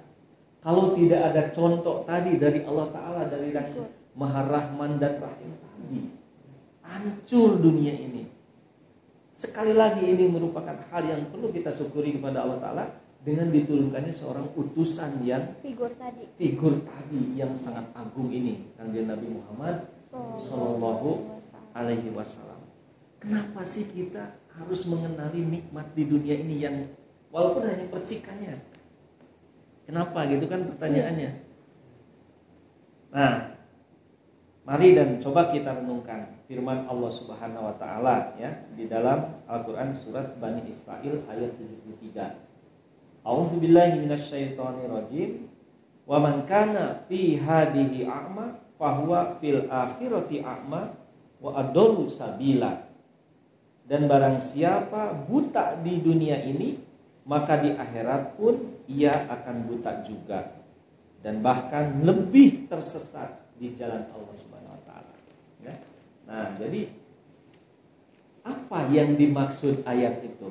kalau 0.63 0.95
tidak 0.95 1.19
ada 1.19 1.51
contoh 1.51 2.07
tadi 2.07 2.39
dari 2.39 2.63
Allah 2.63 2.87
Ta'ala, 2.95 3.21
dari 3.27 3.51
yang 3.51 3.91
Maha 4.15 4.47
Rahman 4.47 5.01
dan 5.01 5.19
Rahim 5.19 5.51
tadi, 5.59 5.99
hancur 6.85 7.59
dunia 7.59 7.91
ini. 7.91 8.29
Sekali 9.35 9.73
lagi 9.73 10.05
ini 10.05 10.29
merupakan 10.29 10.77
hal 10.93 11.03
yang 11.03 11.33
perlu 11.33 11.49
kita 11.49 11.73
syukuri 11.73 12.15
kepada 12.15 12.45
Allah 12.45 12.59
Ta'ala 12.61 12.85
dengan 13.21 13.53
diturunkannya 13.53 14.09
seorang 14.09 14.49
utusan 14.57 15.21
yang 15.21 15.53
figur 15.61 15.93
tadi 15.93 16.25
figur 16.41 16.81
tadi 16.81 17.37
yang 17.37 17.53
sangat 17.53 17.85
agung 17.93 18.33
ini 18.33 18.73
kanjeng 18.73 19.05
Nabi 19.05 19.29
Muhammad 19.29 19.85
Sallallahu 20.41 21.39
alaihi 21.71 22.11
wasallam. 22.11 22.59
Kenapa 23.21 23.63
sih 23.63 23.87
kita 23.87 24.35
harus 24.51 24.83
mengenali 24.89 25.45
nikmat 25.45 25.93
di 25.95 26.03
dunia 26.09 26.35
ini 26.35 26.59
yang 26.59 26.75
walaupun 27.31 27.63
hanya 27.63 27.87
percikannya? 27.87 28.59
Kenapa 29.87 30.27
gitu 30.27 30.49
kan 30.51 30.67
pertanyaannya? 30.67 31.31
Nah, 33.11 33.55
mari 34.67 34.97
dan 34.97 35.21
coba 35.21 35.51
kita 35.53 35.79
renungkan 35.79 36.41
firman 36.49 36.87
Allah 36.89 37.11
Subhanahu 37.11 37.71
wa 37.71 37.75
taala 37.79 38.35
ya 38.35 38.67
di 38.75 38.89
dalam 38.91 39.45
Al-Qur'an 39.47 39.95
surat 39.95 40.35
Bani 40.41 40.67
Israel 40.67 41.23
ayat 41.31 41.55
73. 41.55 42.50
A'udzubillahi 43.21 44.01
minasyaitonirrajim. 44.01 45.47
Wa 46.09 46.17
man 46.17 46.43
kana 46.49 47.05
fi 47.05 47.37
hadihi 47.37 48.09
a'ma 48.09 48.57
fahuwa 48.75 49.37
fil 49.37 49.69
akhirati 49.69 50.41
a'ma 50.41 50.91
wa 51.41 51.49
adallu 51.57 52.09
sabila. 52.09 52.89
Dan 53.85 54.07
barang 54.07 54.39
siapa 54.39 55.13
buta 55.27 55.77
di 55.81 55.99
dunia 55.99 56.41
ini, 56.41 56.79
maka 57.27 57.59
di 57.61 57.75
akhirat 57.75 58.39
pun 58.39 58.81
ia 58.89 59.29
akan 59.29 59.69
buta 59.69 60.01
juga 60.03 60.61
dan 61.21 61.39
bahkan 61.45 62.01
lebih 62.01 62.65
tersesat 62.65 63.29
di 63.61 63.71
jalan 63.77 64.09
Allah 64.09 64.35
Subhanahu 64.35 64.73
wa 64.73 64.83
taala. 64.89 65.13
Ya. 65.61 65.75
Nah, 66.25 66.57
jadi 66.57 66.89
apa 68.41 68.89
yang 68.89 69.13
dimaksud 69.13 69.85
ayat 69.85 70.25
itu? 70.25 70.49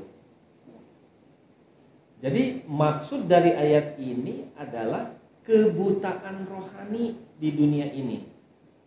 Jadi 2.21 2.69
maksud 2.69 3.25
dari 3.25 3.57
ayat 3.57 3.97
ini 3.97 4.53
adalah 4.61 5.09
kebutaan 5.49 6.45
rohani 6.45 7.17
di 7.41 7.49
dunia 7.57 7.89
ini 7.89 8.29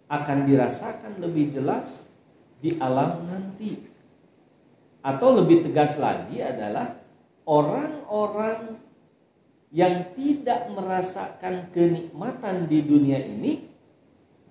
akan 0.06 0.46
dirasakan 0.46 1.18
lebih 1.18 1.50
jelas 1.50 2.13
di 2.62 2.78
alam 2.78 3.25
nanti. 3.25 3.90
Atau 5.02 5.36
lebih 5.36 5.66
tegas 5.66 5.98
lagi 5.98 6.40
adalah 6.40 6.96
orang-orang 7.50 8.78
yang 9.74 10.13
tidak 10.13 10.70
merasakan 10.70 11.74
kenikmatan 11.74 12.70
di 12.70 12.80
dunia 12.86 13.20
ini, 13.20 13.68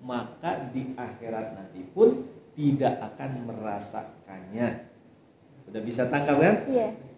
maka 0.03 0.69
di 0.75 0.91
akhirat 0.99 1.55
nanti 1.55 1.81
pun 1.95 2.27
tidak 2.53 2.99
akan 2.99 3.49
merasakannya. 3.49 4.91
Udah 5.71 5.81
bisa 5.81 6.11
tangkap 6.11 6.37
kan? 6.37 6.55
Iya. 6.67 7.12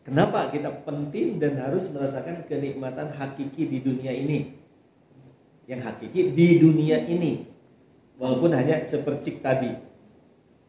Kenapa 0.00 0.48
kita 0.48 0.72
penting 0.88 1.36
dan 1.36 1.60
harus 1.60 1.92
merasakan 1.92 2.48
kenikmatan 2.48 3.12
hakiki 3.12 3.68
di 3.68 3.78
dunia 3.84 4.10
ini? 4.10 4.56
Yang 5.68 5.80
hakiki 5.92 6.32
di 6.32 6.56
dunia 6.56 7.04
ini. 7.04 7.44
Walaupun 8.16 8.52
hanya 8.56 8.80
sepercik 8.84 9.44
tadi. 9.44 9.76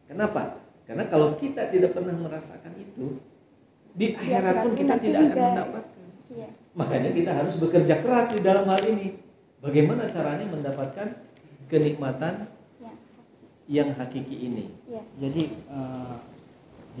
Kenapa? 0.08 0.60
Karena 0.84 1.08
kalau 1.08 1.32
kita 1.40 1.72
tidak 1.72 1.96
pernah 1.96 2.12
merasakan 2.12 2.76
itu, 2.76 3.16
di 3.96 4.12
akhirat 4.12 4.68
pun 4.68 4.72
kita 4.76 4.94
tidak 5.00 5.20
akan 5.32 5.36
mendapatkan. 5.36 6.08
Iya. 6.32 6.48
Makanya 6.72 7.10
kita 7.12 7.30
harus 7.32 7.54
bekerja 7.60 7.94
keras 8.00 8.32
di 8.32 8.40
dalam 8.40 8.64
hal 8.68 8.80
ini. 8.84 9.16
Bagaimana 9.60 10.08
caranya 10.12 10.48
mendapatkan 10.48 11.08
kenikmatan 11.72 12.48
Ya. 12.80 12.92
yang 13.68 13.88
hakiki 13.96 14.36
ini? 14.48 14.64
Iya. 14.88 15.02
Jadi 15.20 15.42
eh, 15.56 16.14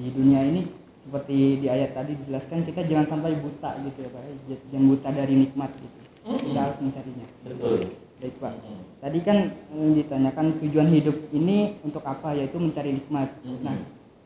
di 0.00 0.06
dunia 0.12 0.40
ini 0.48 0.62
seperti 1.02 1.58
di 1.58 1.66
ayat 1.66 1.98
tadi 1.98 2.14
dijelaskan 2.14 2.62
kita 2.62 2.86
jangan 2.86 3.06
sampai 3.10 3.34
buta 3.42 3.74
gitu 3.82 3.98
ya 4.06 4.10
Pak. 4.14 4.22
Jangan 4.70 4.86
buta 4.86 5.08
dari 5.10 5.34
nikmat 5.34 5.70
gitu. 5.74 5.98
Kita 6.22 6.60
harus 6.62 6.78
mencarinya. 6.78 7.26
Betul. 7.42 7.78
Baik 8.22 8.36
Pak. 8.38 8.54
Tadi 9.02 9.18
kan 9.26 9.38
eh, 9.50 9.90
ditanyakan 9.98 10.46
tujuan 10.62 10.88
hidup 10.94 11.16
ini 11.34 11.82
untuk 11.82 12.06
apa 12.06 12.38
yaitu 12.38 12.54
mencari 12.62 12.94
nikmat. 12.94 13.34
Mhm. 13.42 13.66
Nah, 13.66 13.76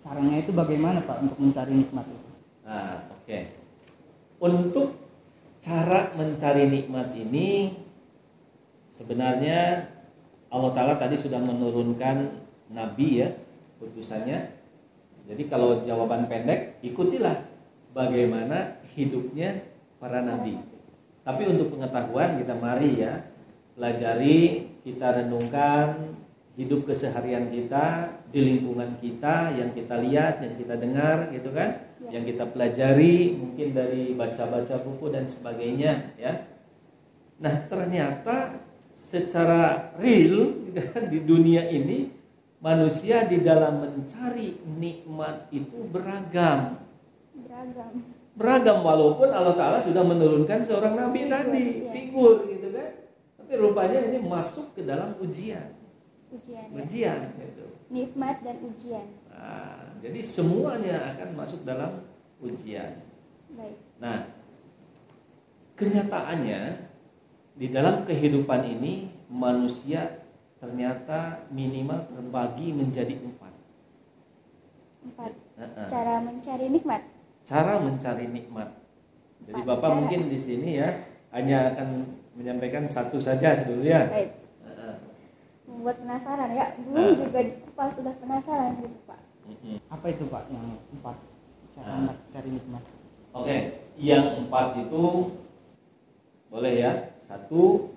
caranya 0.04 0.36
itu 0.36 0.52
bagaimana 0.52 1.00
Pak 1.00 1.24
untuk 1.24 1.38
mencari 1.40 1.72
nikmat 1.72 2.04
itu? 2.04 2.30
Nah, 2.68 3.08
oke. 3.08 3.38
Untuk 4.36 4.88
cara 5.64 6.12
mencari 6.12 6.68
nikmat 6.68 7.16
ini 7.16 7.72
sebenarnya 8.92 9.88
Allah 10.52 10.70
Ta'ala 10.76 10.94
tadi 11.00 11.16
sudah 11.16 11.40
menurunkan 11.40 12.36
Nabi 12.70 13.24
ya, 13.24 13.32
putusannya. 13.80 14.55
Jadi 15.26 15.42
kalau 15.50 15.82
jawaban 15.82 16.30
pendek, 16.30 16.78
ikutilah 16.86 17.42
bagaimana 17.90 18.78
hidupnya 18.94 19.66
para 19.98 20.22
Nabi. 20.22 20.62
Tapi 21.26 21.42
untuk 21.50 21.74
pengetahuan 21.74 22.38
kita 22.38 22.54
mari 22.54 23.02
ya, 23.02 23.26
pelajari, 23.74 24.70
kita 24.86 25.22
renungkan 25.22 26.14
hidup 26.56 26.88
keseharian 26.88 27.52
kita 27.52 28.16
di 28.32 28.40
lingkungan 28.40 28.96
kita 29.02 29.52
yang 29.58 29.76
kita 29.76 30.00
lihat, 30.00 30.40
yang 30.40 30.54
kita 30.56 30.74
dengar 30.80 31.28
gitu 31.34 31.52
kan, 31.52 31.84
yang 32.08 32.24
kita 32.24 32.48
pelajari 32.48 33.36
mungkin 33.36 33.76
dari 33.76 34.16
baca-baca 34.16 34.80
buku 34.80 35.12
dan 35.12 35.28
sebagainya 35.28 36.16
ya. 36.16 36.48
Nah, 37.36 37.68
ternyata 37.68 38.56
secara 38.96 39.92
real 40.00 40.64
gitu 40.72 40.80
kan, 40.96 41.12
di 41.12 41.20
dunia 41.20 41.68
ini 41.68 42.15
manusia 42.60 43.28
di 43.28 43.44
dalam 43.44 43.84
mencari 43.84 44.56
nikmat 44.64 45.48
itu 45.52 45.86
beragam. 45.92 46.80
Beragam. 47.36 47.92
Beragam 48.36 48.78
walaupun 48.84 49.32
Allah 49.32 49.56
Taala 49.56 49.78
sudah 49.80 50.04
menurunkan 50.04 50.60
seorang 50.60 50.92
nabi 50.92 51.24
Figur, 51.24 51.32
tadi, 51.32 51.66
iya. 51.80 51.90
figur 51.92 52.36
gitu 52.52 52.68
kan. 52.72 52.90
Tapi 53.40 53.52
rupanya 53.56 53.98
ini 54.12 54.18
masuk 54.20 54.76
ke 54.76 54.82
dalam 54.84 55.16
ujian, 55.22 55.72
Ujian. 56.28 56.66
ya. 56.68 56.76
ujian 56.82 57.20
gitu. 57.38 57.64
Nikmat 57.88 58.36
dan 58.44 58.56
ujian. 58.60 59.06
Nah, 59.30 59.94
jadi 60.04 60.20
semuanya 60.20 61.16
akan 61.16 61.28
masuk 61.32 61.60
dalam 61.64 62.02
ujian. 62.42 63.00
Baik. 63.56 63.76
Nah, 64.02 64.28
kenyataannya 65.78 66.60
di 67.56 67.66
dalam 67.72 68.04
kehidupan 68.04 68.68
ini 68.68 69.08
manusia 69.32 70.25
ternyata 70.56 71.44
minimal 71.48 72.08
terbagi 72.08 72.72
menjadi 72.72 73.14
empat. 73.16 73.52
Empat. 75.04 75.32
Nah, 75.56 75.88
Cara 75.88 76.14
mencari 76.20 76.66
nikmat. 76.68 77.02
cara 77.46 77.78
mencari 77.78 78.26
nikmat. 78.26 78.68
Jadi 79.46 79.60
Empat 79.62 79.68
bapak 79.78 79.86
cara. 79.86 79.96
mungkin 80.02 80.20
di 80.26 80.38
sini 80.40 80.82
ya 80.82 80.88
hanya 81.30 81.70
akan 81.70 81.88
menyampaikan 82.34 82.82
satu 82.84 83.22
saja 83.22 83.54
sebetulnya. 83.54 84.10
Baik. 84.10 84.30
Membuat 85.66 85.96
penasaran 86.00 86.50
ya. 86.50 86.66
Dulu 86.78 86.98
Ah. 86.98 87.14
juga 87.14 87.40
Pak 87.76 87.88
sudah 87.92 88.14
penasaran 88.18 88.80
gitu 88.80 88.98
Pak. 89.06 89.20
Apa 89.92 90.06
itu 90.10 90.24
Pak 90.26 90.42
yang 90.50 90.66
empat 90.90 91.16
cara 91.76 91.86
Ah. 91.86 91.98
mencari 92.10 92.50
nikmat? 92.50 92.82
Oke, 93.30 93.56
yang 93.94 94.24
empat 94.42 94.66
itu 94.80 95.02
boleh 96.48 96.74
ya. 96.74 96.92
Satu 97.20 97.92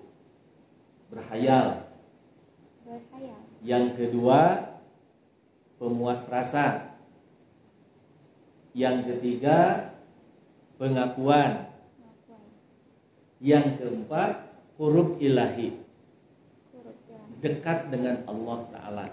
berhayal, 1.10 1.88
Berkhayal. 2.89 3.39
yang 3.62 3.93
kedua 3.93 4.39
pemuas 5.78 6.25
rasa, 6.25 6.97
yang 8.73 9.06
ketiga 9.06 9.89
pengakuan, 10.82 11.69
Pengakuan. 11.69 12.43
yang 13.39 13.78
keempat 13.78 14.32
huruf 14.75 15.21
ilahi, 15.21 15.78
dekat 17.39 17.93
dengan 17.93 18.25
Allah 18.25 18.60
Taala. 18.73 19.06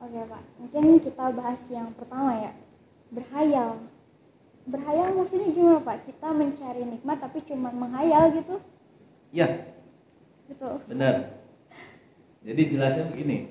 Oke 0.00 0.20
Pak. 0.22 0.42
Mungkin 0.60 0.84
kita 1.00 1.24
bahas 1.32 1.60
yang 1.66 1.90
pertama 1.92 2.36
ya. 2.38 2.52
Berhayal. 3.10 3.82
Berhayal 4.64 5.16
maksudnya 5.16 5.48
gimana 5.50 5.80
Pak? 5.80 6.08
Kita 6.08 6.28
mencari 6.30 6.84
nikmat 6.84 7.18
tapi 7.20 7.42
cuma 7.44 7.68
menghayal 7.68 8.32
gitu? 8.32 8.60
Ya, 9.34 9.48
Gitu. 10.44 10.70
benar. 10.86 11.42
Jadi 12.44 12.62
jelasnya 12.68 13.08
begini. 13.08 13.48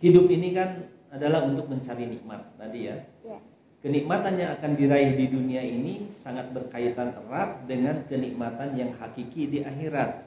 Hidup 0.00 0.26
ini 0.32 0.56
kan 0.56 0.88
adalah 1.12 1.44
untuk 1.44 1.68
mencari 1.68 2.08
nikmat 2.08 2.56
tadi 2.56 2.88
ya. 2.88 2.96
Ya. 3.20 3.36
Kenikmatan 3.80 4.36
yang 4.36 4.56
akan 4.56 4.72
diraih 4.76 5.12
di 5.16 5.26
dunia 5.28 5.60
ini 5.60 6.08
sangat 6.12 6.52
berkaitan 6.52 7.16
erat 7.16 7.64
dengan 7.68 8.04
kenikmatan 8.08 8.76
yang 8.76 8.96
hakiki 8.96 9.48
di 9.48 9.58
akhirat. 9.60 10.24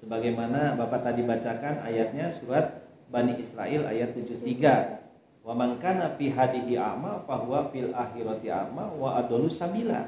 Sebagaimana 0.00 0.76
Bapak 0.76 1.08
tadi 1.08 1.24
bacakan 1.24 1.84
ayatnya 1.84 2.32
surat 2.32 2.88
Bani 3.08 3.36
Israel 3.40 3.88
ayat 3.88 4.12
73. 4.12 5.40
Wa 5.40 5.56
man 5.56 5.80
kana 5.80 6.12
fi 6.20 6.28
hadihi 6.28 6.76
a'ma 6.76 7.24
fahuwa 7.24 7.72
fil 7.72 7.96
akhirati 7.96 8.52
a'ma 8.52 8.92
wa 8.92 9.16
adallu 9.16 9.48
sabila. 9.48 10.04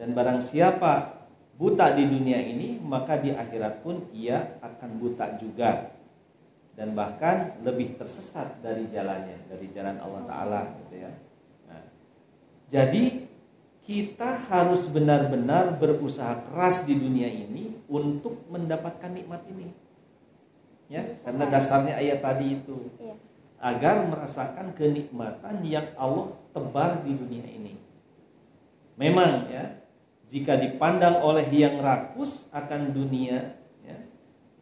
Dan 0.00 0.16
barang 0.16 0.40
siapa 0.40 1.19
buta 1.60 1.92
di 1.92 2.08
dunia 2.08 2.40
ini, 2.40 2.80
maka 2.80 3.20
di 3.20 3.36
akhirat 3.36 3.84
pun 3.84 4.08
ia 4.16 4.56
akan 4.64 4.96
buta 4.96 5.36
juga 5.36 5.92
dan 6.72 6.96
bahkan 6.96 7.60
lebih 7.60 8.00
tersesat 8.00 8.64
dari 8.64 8.88
jalannya, 8.88 9.44
dari 9.44 9.68
jalan 9.68 10.00
Allah 10.00 10.24
Taala, 10.24 10.60
gitu 10.80 11.04
ya. 11.04 11.12
Nah, 11.68 11.84
jadi 12.72 13.28
kita 13.84 14.48
harus 14.48 14.88
benar-benar 14.88 15.76
berusaha 15.76 16.40
keras 16.48 16.88
di 16.88 16.96
dunia 16.96 17.28
ini 17.28 17.76
untuk 17.84 18.40
mendapatkan 18.48 19.12
nikmat 19.12 19.44
ini, 19.52 19.76
ya, 20.88 21.04
karena 21.20 21.44
dasarnya 21.44 22.00
ayat 22.00 22.24
tadi 22.24 22.64
itu 22.64 22.88
Iya. 22.96 23.14
agar 23.60 24.08
merasakan 24.08 24.72
kenikmatan 24.72 25.60
yang 25.68 25.92
Allah 26.00 26.32
tebar 26.56 27.04
di 27.04 27.12
dunia 27.12 27.44
ini. 27.44 27.76
Memang 28.96 29.52
ya, 29.52 29.79
jika 30.30 30.54
dipandang 30.54 31.18
oleh 31.26 31.42
yang 31.50 31.82
rakus 31.82 32.46
akan 32.54 32.94
dunia, 32.94 33.58
ya, 33.82 33.98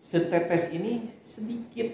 setetes 0.00 0.72
ini 0.72 1.12
sedikit 1.20 1.92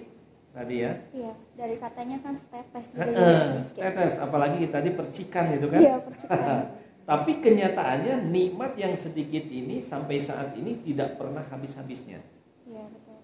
tadi 0.55 0.87
ya. 0.87 0.93
Iya, 1.11 1.35
dari 1.59 1.77
katanya 1.83 2.23
kan 2.23 2.39
setetes 2.39 2.87
jadi 2.95 3.11
sedikit. 3.11 3.83
Setetes, 3.83 4.15
apalagi 4.23 4.71
tadi 4.71 4.95
percikan 4.95 5.51
gitu 5.59 5.67
kan. 5.67 5.83
Iya, 5.83 5.95
percikan. 6.07 6.59
Tapi 7.05 7.33
kenyataannya 7.43 8.31
nikmat 8.31 8.79
yang 8.79 8.95
sedikit 8.95 9.45
ini 9.51 9.83
sampai 9.83 10.23
saat 10.23 10.55
ini 10.55 10.79
tidak 10.87 11.19
pernah 11.19 11.43
habis-habisnya. 11.43 12.23
Iya, 12.65 12.85
betul. 12.89 13.19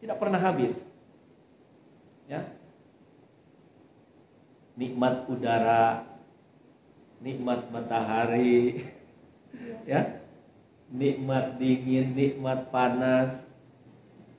Tidak 0.00 0.16
pernah 0.16 0.40
habis. 0.40 0.88
Ya. 2.26 2.48
Nikmat 4.74 5.28
udara, 5.28 6.02
nikmat 7.20 7.68
matahari. 7.68 8.80
ya. 9.86 10.00
Nikmat 10.86 11.58
dingin, 11.58 12.14
nikmat 12.14 12.70
panas, 12.70 13.50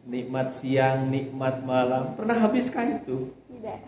nikmat 0.08 0.48
siang, 0.48 1.12
nikmat 1.12 1.60
malam. 1.68 2.16
Pernah 2.16 2.40
habiskah 2.40 3.04
itu? 3.04 3.36
Tidak. 3.52 3.80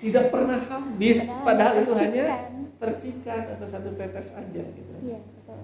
Tidak 0.00 0.26
pernah 0.32 0.56
habis, 0.56 1.28
Padahal 1.28 1.44
padahal 1.44 1.72
hanya 1.76 1.82
itu 1.84 1.92
hanya 1.96 2.24
percikan. 2.24 2.52
percikan 2.80 3.42
atau 3.56 3.66
satu 3.68 3.90
tetes 3.96 4.28
aja 4.32 4.62
gitu. 4.64 4.92
Iya, 5.04 5.18
betul. 5.20 5.60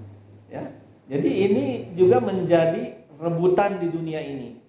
Ya. 0.53 0.65
Jadi 1.07 1.31
ini 1.49 1.67
juga 1.97 2.19
menjadi 2.21 3.01
rebutan 3.17 3.81
di 3.81 3.89
dunia 3.89 4.21
ini. 4.21 4.61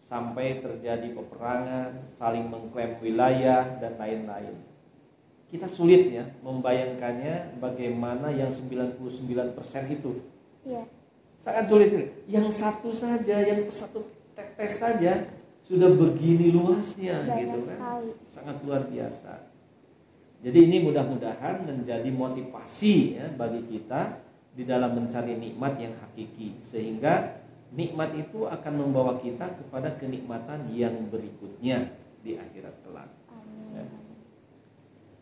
sampai 0.00 0.58
terjadi 0.58 1.14
peperangan, 1.14 2.02
saling 2.10 2.50
mengklaim 2.50 2.98
wilayah 2.98 3.78
dan 3.78 3.94
lain-lain. 3.94 4.58
Kita 5.50 5.66
sulit 5.66 6.14
ya 6.14 6.30
membayangkannya 6.46 7.58
bagaimana 7.58 8.30
yang 8.30 8.54
99% 8.54 9.02
itu. 9.90 10.22
Iya. 10.62 10.86
Sangat 11.42 11.66
sulit. 11.66 11.90
Yang 12.30 12.46
satu 12.54 12.94
saja, 12.94 13.36
yang 13.42 13.66
satu 13.66 14.06
tetes 14.38 14.78
saja 14.78 15.26
sudah 15.66 15.90
begini 15.90 16.54
luasnya 16.54 17.26
Banyak 17.26 17.38
gitu 17.42 17.58
kan. 17.66 17.70
sekali. 17.74 18.10
Sangat 18.22 18.56
luar 18.62 18.82
biasa. 18.86 19.32
Jadi 20.40 20.58
ini 20.70 20.76
mudah-mudahan 20.86 21.68
menjadi 21.68 22.08
motivasi 22.08 23.20
ya 23.20 23.26
bagi 23.36 23.60
kita 23.68 24.22
di 24.56 24.64
dalam 24.64 24.96
mencari 24.96 25.36
nikmat 25.36 25.76
yang 25.78 25.94
hakiki 26.00 26.56
sehingga 26.64 27.38
nikmat 27.76 28.16
itu 28.16 28.48
akan 28.50 28.72
membawa 28.86 29.20
kita 29.20 29.46
kepada 29.46 29.94
kenikmatan 30.00 30.70
yang 30.74 30.96
berikutnya 31.12 31.92
di 32.24 32.40
akhirat 32.40 32.74
kelak. 32.82 33.10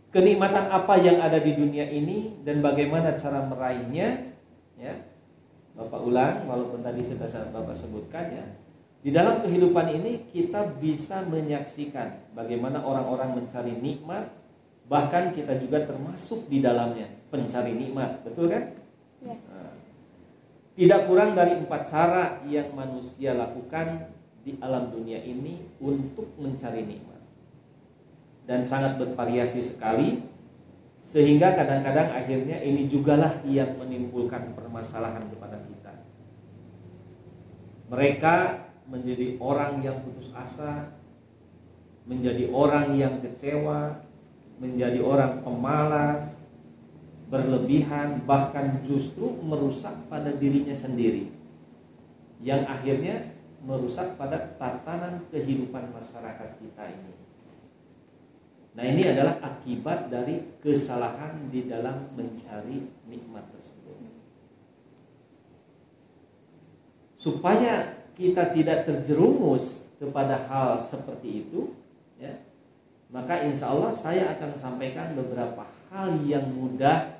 Ya. 0.08 0.12
Kenikmatan 0.16 0.72
apa 0.72 0.94
yang 0.96 1.20
ada 1.20 1.36
di 1.36 1.52
dunia 1.52 1.84
ini 1.84 2.40
dan 2.40 2.64
bagaimana 2.64 3.12
cara 3.20 3.44
meraihnya? 3.44 4.32
Ya, 4.80 4.94
Bapak 5.76 6.00
ulang, 6.00 6.48
walaupun 6.48 6.80
tadi 6.80 7.04
sudah 7.04 7.28
Bapak 7.52 7.76
sebutkan 7.76 8.32
ya. 8.32 8.46
Di 8.98 9.14
dalam 9.14 9.46
kehidupan 9.46 9.94
ini 9.94 10.26
kita 10.26 10.74
bisa 10.82 11.22
menyaksikan 11.28 12.34
bagaimana 12.34 12.82
orang-orang 12.82 13.38
mencari 13.38 13.78
nikmat, 13.78 14.26
bahkan 14.90 15.30
kita 15.30 15.54
juga 15.60 15.86
termasuk 15.86 16.50
di 16.50 16.58
dalamnya 16.58 17.06
pencari 17.30 17.78
nikmat, 17.78 18.26
betul 18.26 18.50
kan? 18.50 18.74
Nah, 19.22 19.38
Tidak 20.78 21.10
kurang 21.10 21.34
dari 21.34 21.58
empat 21.58 21.82
cara 21.90 22.38
yang 22.46 22.70
manusia 22.70 23.34
lakukan 23.34 24.14
di 24.46 24.54
alam 24.62 24.94
dunia 24.94 25.18
ini 25.22 25.66
untuk 25.82 26.38
mencari 26.38 26.86
nikmat. 26.86 27.17
Dan 28.48 28.64
sangat 28.64 28.96
bervariasi 28.96 29.60
sekali 29.60 30.24
sehingga 31.04 31.52
kadang-kadang 31.52 32.10
akhirnya 32.16 32.58
ini 32.64 32.88
jugalah 32.88 33.44
yang 33.44 33.76
menimbulkan 33.76 34.56
permasalahan 34.56 35.28
kepada 35.28 35.60
kita. 35.68 35.92
Mereka 37.92 38.34
menjadi 38.88 39.36
orang 39.40 39.84
yang 39.84 40.00
putus 40.00 40.32
asa, 40.32 40.96
menjadi 42.08 42.48
orang 42.48 42.96
yang 42.96 43.20
kecewa, 43.20 44.00
menjadi 44.56 45.00
orang 45.04 45.44
pemalas, 45.44 46.48
berlebihan, 47.28 48.24
bahkan 48.24 48.80
justru 48.80 49.36
merusak 49.44 49.92
pada 50.08 50.32
dirinya 50.32 50.72
sendiri. 50.72 51.28
Yang 52.40 52.62
akhirnya 52.64 53.16
merusak 53.60 54.16
pada 54.16 54.56
tatanan 54.56 55.28
kehidupan 55.28 55.92
masyarakat 55.92 56.48
kita 56.58 56.84
ini. 56.88 57.17
Nah, 58.76 58.84
ini 58.84 59.02
adalah 59.08 59.40
akibat 59.42 60.12
dari 60.12 60.60
kesalahan 60.60 61.48
di 61.48 61.66
dalam 61.66 62.12
mencari 62.14 62.84
nikmat 63.08 63.48
tersebut. 63.54 63.96
Supaya 67.18 67.98
kita 68.14 68.54
tidak 68.54 68.86
terjerumus 68.86 69.90
kepada 69.98 70.46
hal 70.46 70.78
seperti 70.78 71.46
itu, 71.46 71.74
ya, 72.22 72.38
maka 73.10 73.42
insya 73.42 73.74
Allah 73.74 73.90
saya 73.90 74.30
akan 74.38 74.54
sampaikan 74.54 75.18
beberapa 75.18 75.66
hal 75.90 76.22
yang 76.22 76.46
mudah 76.46 77.18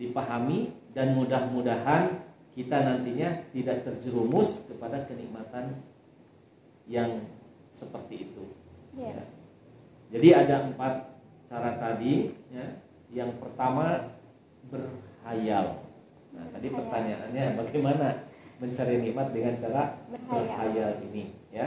dipahami 0.00 0.72
dan 0.96 1.12
mudah-mudahan 1.12 2.24
kita 2.56 2.82
nantinya 2.82 3.46
tidak 3.52 3.84
terjerumus 3.84 4.64
kepada 4.64 5.04
kenikmatan 5.04 5.84
yang 6.88 7.28
seperti 7.70 8.32
itu. 8.32 8.44
Iya. 8.96 9.22
Ya. 9.22 9.24
Jadi 10.10 10.28
ada 10.34 10.66
empat 10.66 10.94
cara 11.46 11.78
tadi. 11.78 12.34
Ya. 12.50 12.66
Yang 13.10 13.42
pertama 13.42 14.14
berhayal. 14.70 15.82
Nah, 16.30 16.46
tadi 16.54 16.70
pertanyaannya 16.70 17.58
bagaimana 17.58 18.06
mencari 18.62 19.02
nikmat 19.02 19.34
dengan 19.34 19.54
cara 19.58 19.98
Berhayal. 20.06 20.30
berhayal 20.30 20.92
ini, 21.10 21.34
ya. 21.50 21.66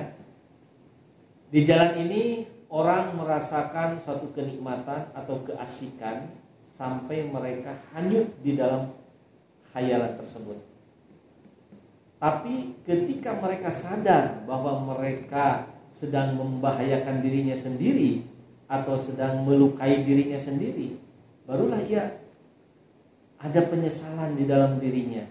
Di 1.52 1.60
jalan 1.68 2.00
ini 2.00 2.48
orang 2.72 3.14
merasakan 3.18 4.00
suatu 4.00 4.32
kenikmatan 4.32 5.12
atau 5.12 5.44
keasikan 5.44 6.32
sampai 6.64 7.28
mereka 7.28 7.76
hanyut 7.92 8.32
di 8.40 8.56
dalam 8.56 8.96
khayalan 9.76 10.16
tersebut. 10.16 10.58
Tapi 12.24 12.80
ketika 12.88 13.36
mereka 13.36 13.68
sadar 13.68 14.48
bahwa 14.48 14.96
mereka 14.96 15.68
sedang 15.92 16.40
membahayakan 16.40 17.20
dirinya 17.20 17.54
sendiri 17.54 18.24
atau 18.74 18.98
sedang 18.98 19.46
melukai 19.46 20.02
dirinya 20.02 20.42
sendiri, 20.42 20.98
barulah 21.46 21.78
ia 21.86 22.18
ada 23.38 23.62
penyesalan 23.70 24.34
di 24.34 24.50
dalam 24.50 24.82
dirinya. 24.82 25.30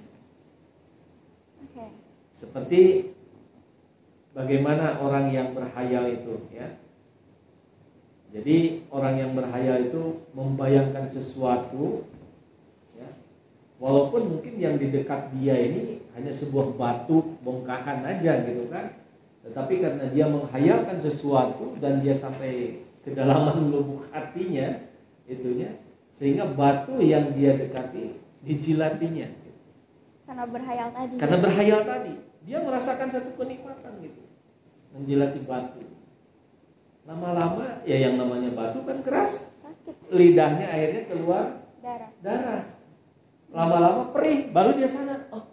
Seperti 2.38 3.10
bagaimana 4.30 5.02
orang 5.02 5.34
yang 5.34 5.54
berhayal 5.54 6.06
itu 6.10 6.38
ya. 6.54 6.70
Jadi 8.32 8.88
orang 8.88 9.14
yang 9.20 9.30
berhayal 9.36 9.90
itu 9.90 10.22
membayangkan 10.32 11.06
sesuatu 11.06 12.06
ya. 12.98 13.06
Walaupun 13.78 14.38
mungkin 14.38 14.58
yang 14.58 14.74
di 14.80 14.90
dekat 14.90 15.30
dia 15.38 15.54
ini 15.54 16.02
hanya 16.18 16.32
sebuah 16.34 16.74
batu 16.74 17.38
bongkahan 17.46 18.02
aja 18.02 18.42
gitu 18.42 18.66
kan. 18.72 18.98
Tetapi 19.46 19.74
karena 19.78 20.04
dia 20.10 20.26
menghayalkan 20.26 20.98
sesuatu 20.98 21.78
dan 21.78 22.02
dia 22.02 22.14
sampai 22.14 22.82
kedalaman 23.02 23.68
lubuk 23.70 24.06
hatinya 24.14 24.82
itunya. 25.26 25.78
Sehingga 26.12 26.44
batu 26.52 27.00
yang 27.00 27.32
dia 27.34 27.56
dekati 27.56 28.16
dijilatinya. 28.44 29.28
Karena 30.28 30.44
berhayal 30.48 30.88
tadi. 30.92 31.14
karena 31.18 31.36
berhayal 31.40 31.80
tadi. 31.84 32.14
Dia 32.42 32.58
merasakan 32.62 33.08
satu 33.10 33.30
kenikmatan 33.38 34.02
gitu. 34.02 34.22
Menjilati 34.92 35.40
batu. 35.44 35.82
Lama-lama 37.02 37.82
ya 37.82 37.98
yang 37.98 38.18
namanya 38.18 38.54
batu 38.54 38.82
kan 38.86 39.02
keras. 39.02 39.58
Sakit. 39.58 40.12
Lidahnya 40.14 40.70
akhirnya 40.70 41.02
keluar 41.10 41.44
darah. 41.82 42.10
darah. 42.22 42.64
Lama-lama 43.52 44.14
perih 44.14 44.48
baru 44.54 44.78
dia 44.78 44.88
sadar 44.88 45.28
oh 45.34 45.44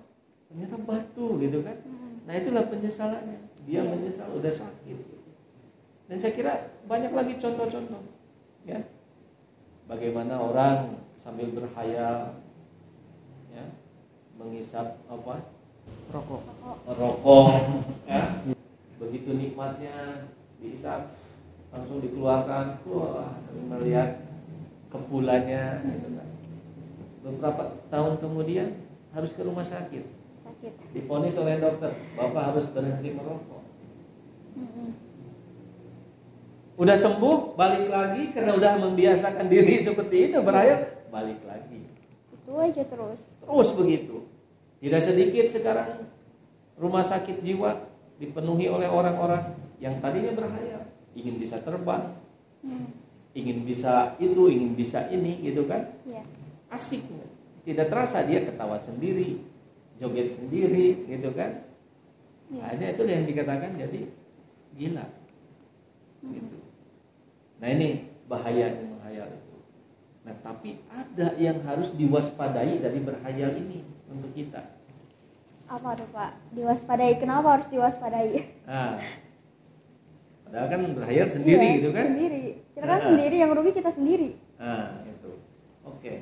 ternyata 0.49 0.75
batu 0.81 1.37
gitu 1.41 1.61
kan. 1.61 1.77
Hmm. 1.83 2.23
nah 2.25 2.33
itulah 2.37 2.63
penyesalannya. 2.69 3.39
Dia 3.67 3.85
menyesal 3.85 4.33
udah 4.33 4.53
sakit. 4.53 4.95
gitu. 4.95 5.18
Dan 6.09 6.17
saya 6.17 6.33
kira 6.33 6.53
banyak 6.89 7.13
lagi 7.13 7.37
contoh-contoh 7.37 8.01
ya 8.65 8.81
bagaimana 9.85 10.41
orang 10.41 10.97
sambil 11.21 11.53
berhayal 11.53 12.41
ya 13.53 13.65
mengisap 14.41 14.97
apa 15.05 15.45
Rokok. 16.09 16.41
Rokok 16.89 17.49
ya 18.09 18.41
begitu 18.97 19.37
nikmatnya 19.37 20.25
diisap 20.57 21.13
langsung 21.69 22.01
dikeluarkan 22.01 22.81
wah 22.89 23.37
sambil 23.45 23.65
melihat 23.77 24.25
kepulannya 24.89 25.85
gitu 25.85 26.07
kan 26.17 26.29
beberapa 27.21 27.63
tahun 27.93 28.13
kemudian 28.17 28.67
harus 29.13 29.37
ke 29.37 29.45
rumah 29.45 29.65
sakit 29.65 30.01
sakit. 30.41 30.73
difonis 30.97 31.37
oleh 31.37 31.61
dokter 31.61 31.93
bapak 32.17 32.53
harus 32.53 32.65
berhenti 32.73 33.13
merokok. 33.13 33.61
Udah 36.79 36.95
sembuh 36.95 37.59
balik 37.59 37.91
lagi 37.91 38.31
karena 38.31 38.55
udah 38.55 38.73
membiasakan 38.79 39.45
diri 39.45 39.83
seperti 39.83 40.31
itu 40.31 40.39
berhayal 40.39 40.87
balik 41.11 41.43
lagi 41.43 41.83
Itu 42.31 42.55
aja 42.55 42.81
terus. 42.81 43.19
terus 43.37 43.69
begitu 43.75 44.23
tidak 44.79 45.01
sedikit 45.03 45.45
sekarang 45.51 46.07
rumah 46.79 47.03
sakit 47.03 47.43
jiwa 47.43 47.83
dipenuhi 48.15 48.71
oleh 48.71 48.87
orang-orang 48.87 49.53
yang 49.77 49.99
tadinya 49.99 50.31
berhayal 50.33 50.87
ingin 51.13 51.35
bisa 51.35 51.59
terbang 51.59 52.15
Hmm. 52.59 52.91
ingin 53.31 53.63
bisa 53.63 54.19
itu 54.19 54.51
ingin 54.51 54.75
bisa 54.75 55.07
ini 55.07 55.39
gitu 55.41 55.63
kan 55.63 55.95
Iya. 56.03 56.27
asik 56.69 57.07
tidak 57.63 57.87
terasa 57.87 58.23
dia 58.23 58.43
ketawa 58.43 58.75
sendiri 58.75 59.39
joget 59.95 60.27
sendiri 60.27 61.07
gitu 61.07 61.31
kan 61.31 61.63
Iya. 62.51 62.61
hanya 62.67 62.87
itu 62.91 63.03
yang 63.03 63.23
dikatakan 63.23 63.79
jadi 63.79 64.11
gila 64.75 65.07
Hmm. 66.19 66.31
gitu 66.35 66.55
nah 67.59 67.67
ini 67.67 67.87
bahaya 68.25 68.71
menghayal 68.73 69.27
itu 69.29 69.55
nah 70.21 70.35
tapi 70.39 70.79
ada 70.87 71.35
yang 71.35 71.59
harus 71.61 71.91
diwaspadai 71.91 72.79
dari 72.79 72.99
berhayal 72.99 73.51
ini 73.53 73.83
untuk 74.07 74.31
kita 74.31 74.63
Apa 75.69 75.93
tuh 75.93 76.09
Pak? 76.09 76.33
Diwaspadai. 76.49 77.21
Kenapa 77.21 77.53
harus 77.53 77.69
diwaspadai? 77.69 78.41
nah 78.65 78.97
padahal 80.41 80.65
kan 80.67 80.81
berhayal 80.97 81.29
sendiri 81.29 81.61
Iya, 81.61 81.77
gitu 81.77 81.89
kan 81.93 82.05
Sendiri. 82.09 82.45
Kita 82.73 82.85
kan 82.87 82.99
Ah. 82.99 83.05
sendiri 83.05 83.35
yang 83.37 83.51
rugi 83.53 83.71
kita 83.75 83.91
sendiri. 83.91 84.29
Nah, 84.57 85.03
itu. 85.05 85.31
Oke. 85.85 86.13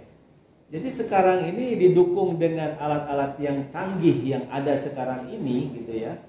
Jadi 0.67 0.89
sekarang 0.91 1.47
ini 1.47 1.80
didukung 1.80 2.36
dengan 2.36 2.76
alat-alat 2.76 3.39
yang 3.39 3.71
canggih 3.71 4.19
yang 4.28 4.43
ada 4.52 4.76
sekarang 4.76 5.32
ini 5.32 5.71
gitu 5.73 5.95
ya. 5.95 6.19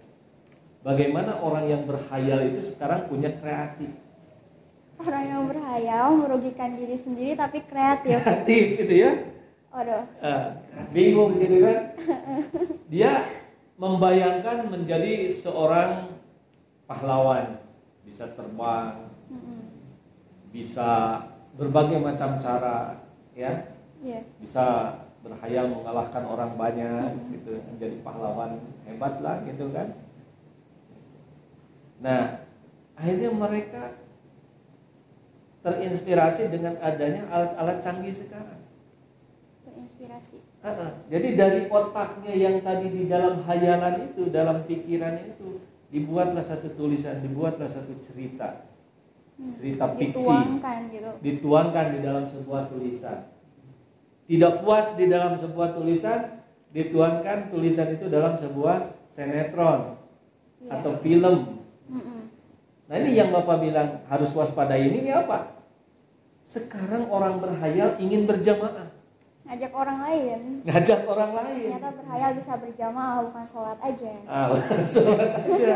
bagaimana 0.78 1.42
orang 1.42 1.66
yang 1.66 1.82
berhayal 1.84 2.38
itu 2.46 2.62
sekarang 2.62 3.10
punya 3.10 3.34
kreatif. 3.34 3.90
Orang 4.98 5.24
yang 5.30 5.42
berhayal 5.46 6.18
merugikan 6.18 6.74
diri 6.74 6.98
sendiri 6.98 7.38
tapi 7.38 7.62
kreatif. 7.62 8.18
Kreatif 8.18 8.64
gitu 8.82 8.94
ya. 8.98 9.12
Aduh. 9.70 10.04
Uh, 10.18 10.46
bingung 10.90 11.38
gitu 11.38 11.62
kan. 11.62 11.78
Dia 12.90 13.12
membayangkan 13.78 14.66
menjadi 14.74 15.30
seorang 15.30 16.18
pahlawan, 16.90 17.62
bisa 18.02 18.26
terbang, 18.34 19.06
bisa 20.50 21.22
berbagai 21.54 22.02
macam 22.02 22.42
cara, 22.42 22.98
ya, 23.38 23.70
yeah. 24.02 24.24
bisa 24.42 24.98
berhayal 25.22 25.70
mengalahkan 25.70 26.24
orang 26.26 26.58
banyak, 26.58 27.12
gitu, 27.38 27.60
menjadi 27.70 28.02
pahlawan 28.02 28.58
hebat 28.88 29.14
lah, 29.22 29.36
gitu 29.46 29.70
kan. 29.70 29.94
Nah, 32.02 32.22
akhirnya 32.98 33.30
mereka 33.30 33.94
terinspirasi 35.62 36.52
dengan 36.52 36.78
adanya 36.78 37.26
alat-alat 37.28 37.78
canggih 37.82 38.14
sekarang. 38.14 38.62
Terinspirasi. 39.66 40.38
Uh 40.58 40.68
-uh. 40.68 40.90
Jadi 41.06 41.28
dari 41.38 41.60
otaknya 41.70 42.34
yang 42.34 42.56
tadi 42.62 42.86
di 42.90 43.06
dalam 43.06 43.42
hayalan 43.46 44.10
itu, 44.10 44.26
dalam 44.30 44.66
pikiran 44.66 45.22
itu, 45.22 45.62
dibuatlah 45.88 46.44
satu 46.44 46.74
tulisan, 46.76 47.24
dibuatlah 47.24 47.66
satu 47.66 47.96
cerita, 48.02 48.68
hmm. 49.40 49.52
cerita 49.56 49.96
fiksi, 49.96 50.20
dituangkan 50.20 50.80
gitu, 50.92 51.10
dituangkan 51.24 51.86
di 51.96 51.98
dalam 52.04 52.24
sebuah 52.28 52.68
tulisan. 52.68 53.18
Tidak 54.28 54.52
puas 54.60 54.92
di 55.00 55.08
dalam 55.08 55.40
sebuah 55.40 55.72
tulisan, 55.72 56.44
dituangkan 56.76 57.48
tulisan 57.48 57.96
itu 57.96 58.12
dalam 58.12 58.36
sebuah 58.36 59.08
sinetron 59.08 59.96
yeah. 60.60 60.76
atau 60.76 61.00
film 61.00 61.57
Nah 62.88 62.96
ini 63.04 63.20
yang 63.20 63.28
Bapak 63.28 63.60
bilang 63.60 64.00
harus 64.08 64.32
waspada 64.32 64.72
ini, 64.80 65.04
ini 65.04 65.12
apa? 65.12 65.60
Sekarang 66.40 67.12
orang 67.12 67.36
berhayal 67.36 68.00
ingin 68.00 68.24
berjamaah. 68.24 68.88
Ngajak 69.44 69.72
orang 69.76 69.98
lain. 70.08 70.40
Ngajak 70.64 71.04
orang 71.04 71.32
lain. 71.36 71.68
Ternyata 71.68 71.90
berhayal 72.00 72.30
bisa 72.40 72.52
berjamaah 72.56 73.20
bukan 73.28 73.44
sholat 73.44 73.78
aja. 73.84 74.12
Ah, 74.24 74.44
bukan 74.56 74.80
sholat 74.88 75.30
aja. 75.36 75.74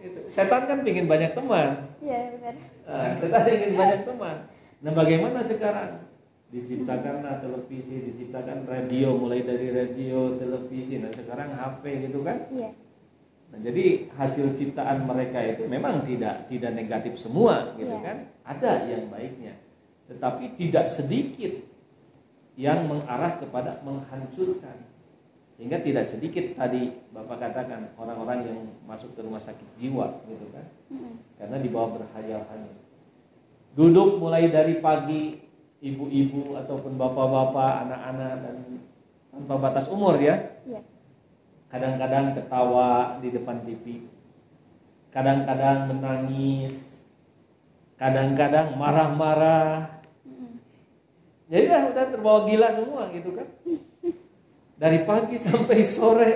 Itu. 0.00 0.20
Setan 0.28 0.68
kan 0.68 0.84
ingin 0.84 1.08
banyak 1.08 1.32
teman. 1.32 1.88
Iya 2.04 2.36
benar. 2.36 2.54
Nah, 2.84 3.12
setan 3.16 3.44
ingin 3.48 3.72
banyak 3.80 4.00
teman. 4.04 4.36
Nah 4.84 4.92
bagaimana 4.92 5.40
sekarang? 5.40 6.04
Diciptakanlah 6.50 7.40
televisi, 7.40 8.10
diciptakan 8.12 8.68
radio, 8.68 9.14
mulai 9.16 9.46
dari 9.46 9.70
radio, 9.70 10.34
televisi, 10.34 10.98
nah 10.98 11.08
sekarang 11.14 11.54
HP 11.54 12.10
gitu 12.10 12.26
kan? 12.26 12.50
Iya 12.50 12.74
Nah, 13.50 13.58
jadi 13.58 14.06
hasil 14.14 14.54
ciptaan 14.54 15.10
mereka 15.10 15.42
itu 15.42 15.66
memang 15.66 16.06
tidak 16.06 16.46
tidak 16.46 16.70
negatif 16.70 17.18
semua 17.18 17.74
gitu 17.74 17.90
yeah. 17.90 18.02
kan. 18.06 18.16
Ada 18.46 18.86
yang 18.86 19.10
baiknya. 19.10 19.58
Tetapi 20.06 20.54
tidak 20.54 20.86
sedikit 20.86 21.58
yang 22.54 22.86
mengarah 22.86 23.34
kepada 23.42 23.82
menghancurkan. 23.82 24.86
Sehingga 25.58 25.76
tidak 25.82 26.08
sedikit 26.08 26.56
tadi 26.56 26.88
Bapak 27.12 27.36
katakan 27.36 27.92
orang-orang 27.98 28.48
yang 28.48 28.58
masuk 28.88 29.12
ke 29.12 29.20
rumah 29.20 29.42
sakit 29.42 29.66
jiwa 29.76 30.22
gitu 30.30 30.46
kan. 30.54 30.66
Mm. 30.88 31.14
Karena 31.36 31.56
dibawa 31.58 32.00
berhayal 32.00 32.46
hanya 32.54 32.72
Duduk 33.70 34.18
mulai 34.18 34.50
dari 34.50 34.82
pagi 34.82 35.38
ibu-ibu 35.78 36.58
ataupun 36.58 36.98
bapak-bapak, 36.98 37.86
anak-anak 37.86 38.32
dan 38.42 38.56
tanpa 39.30 39.54
batas 39.62 39.86
umur 39.86 40.18
ya. 40.18 40.38
Yeah 40.66 40.82
kadang-kadang 41.70 42.34
ketawa 42.34 43.22
di 43.22 43.30
depan 43.30 43.62
TV, 43.62 44.04
kadang-kadang 45.14 45.86
menangis, 45.94 47.06
kadang-kadang 47.94 48.74
marah-marah. 48.74 50.02
Jadi 51.50 51.66
lah 51.66 51.82
udah 51.94 52.06
terbawa 52.10 52.40
gila 52.46 52.68
semua 52.74 53.10
gitu 53.14 53.34
kan. 53.38 53.48
Dari 54.80 54.98
pagi 55.06 55.36
sampai 55.38 55.78
sore 55.82 56.32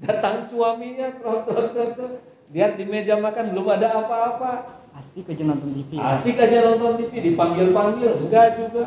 datang 0.00 0.40
suaminya 0.40 1.12
trot 1.20 1.44
trot 1.44 1.76
trot, 1.76 1.90
trot. 1.96 2.12
lihat 2.50 2.80
di 2.80 2.84
meja 2.88 3.20
makan 3.20 3.52
belum 3.52 3.66
ada 3.68 4.00
apa-apa. 4.00 4.80
Asik 4.96 5.28
aja 5.28 5.44
nonton 5.44 5.70
TV. 5.76 5.96
Asik 5.96 6.40
aja 6.40 6.66
nonton 6.66 7.04
TV, 7.04 7.32
dipanggil-panggil 7.32 8.26
enggak 8.26 8.58
juga. 8.58 8.84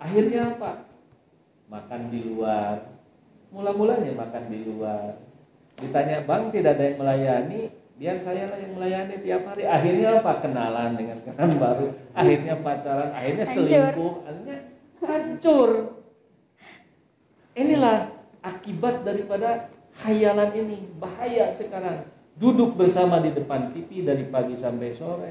Akhirnya 0.00 0.52
apa? 0.52 0.84
Makan 1.70 2.00
di 2.12 2.20
luar, 2.28 2.93
mula-mulanya 3.54 4.10
makan 4.18 4.50
di 4.50 4.66
luar. 4.66 5.14
Ditanya 5.78 6.26
bang 6.26 6.50
tidak 6.50 6.74
ada 6.74 6.84
yang 6.90 6.98
melayani? 6.98 7.60
Biar 7.94 8.18
saya 8.18 8.50
lah 8.50 8.58
yang 8.58 8.74
melayani 8.74 9.14
tiap 9.22 9.46
hari. 9.46 9.62
Akhirnya 9.62 10.18
apa? 10.18 10.42
Kenalan 10.42 10.98
dengan 10.98 11.18
kenalan 11.22 11.54
baru. 11.62 11.86
Akhirnya 12.10 12.54
pacaran 12.58 13.10
akhirnya 13.14 13.46
selingkuh. 13.46 14.14
Akhirnya 14.26 14.58
hancur. 14.98 15.70
Inilah 17.54 18.10
akibat 18.42 19.06
daripada 19.06 19.70
hayalan 20.02 20.50
ini. 20.58 20.78
Bahaya 20.98 21.54
sekarang. 21.54 22.10
Duduk 22.34 22.74
bersama 22.74 23.22
di 23.22 23.30
depan 23.30 23.70
TV 23.70 24.02
dari 24.02 24.26
pagi 24.26 24.58
sampai 24.58 24.90
sore. 24.90 25.30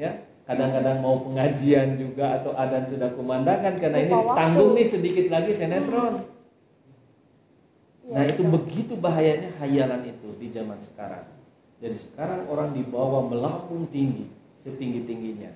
Ya 0.00 0.24
kadang-kadang 0.48 1.02
mau 1.04 1.20
pengajian 1.26 1.98
juga 2.00 2.40
atau 2.40 2.54
adan 2.56 2.86
sudah 2.86 3.10
kumandangkan 3.18 3.82
karena 3.82 3.98
ini 4.06 4.14
tanggung 4.14 4.78
nih 4.78 4.86
sedikit 4.86 5.26
lagi 5.26 5.50
sinetron 5.50 6.35
Nah 8.06 8.22
itu 8.22 8.42
begitu 8.46 8.94
bahayanya 8.94 9.50
hayalan 9.58 10.06
itu 10.06 10.28
di 10.38 10.46
zaman 10.54 10.78
sekarang. 10.78 11.26
Jadi 11.82 11.96
sekarang 11.98 12.46
orang 12.46 12.70
dibawa 12.72 13.26
melambung 13.26 13.90
tinggi, 13.90 14.30
setinggi 14.62 15.04
tingginya. 15.04 15.52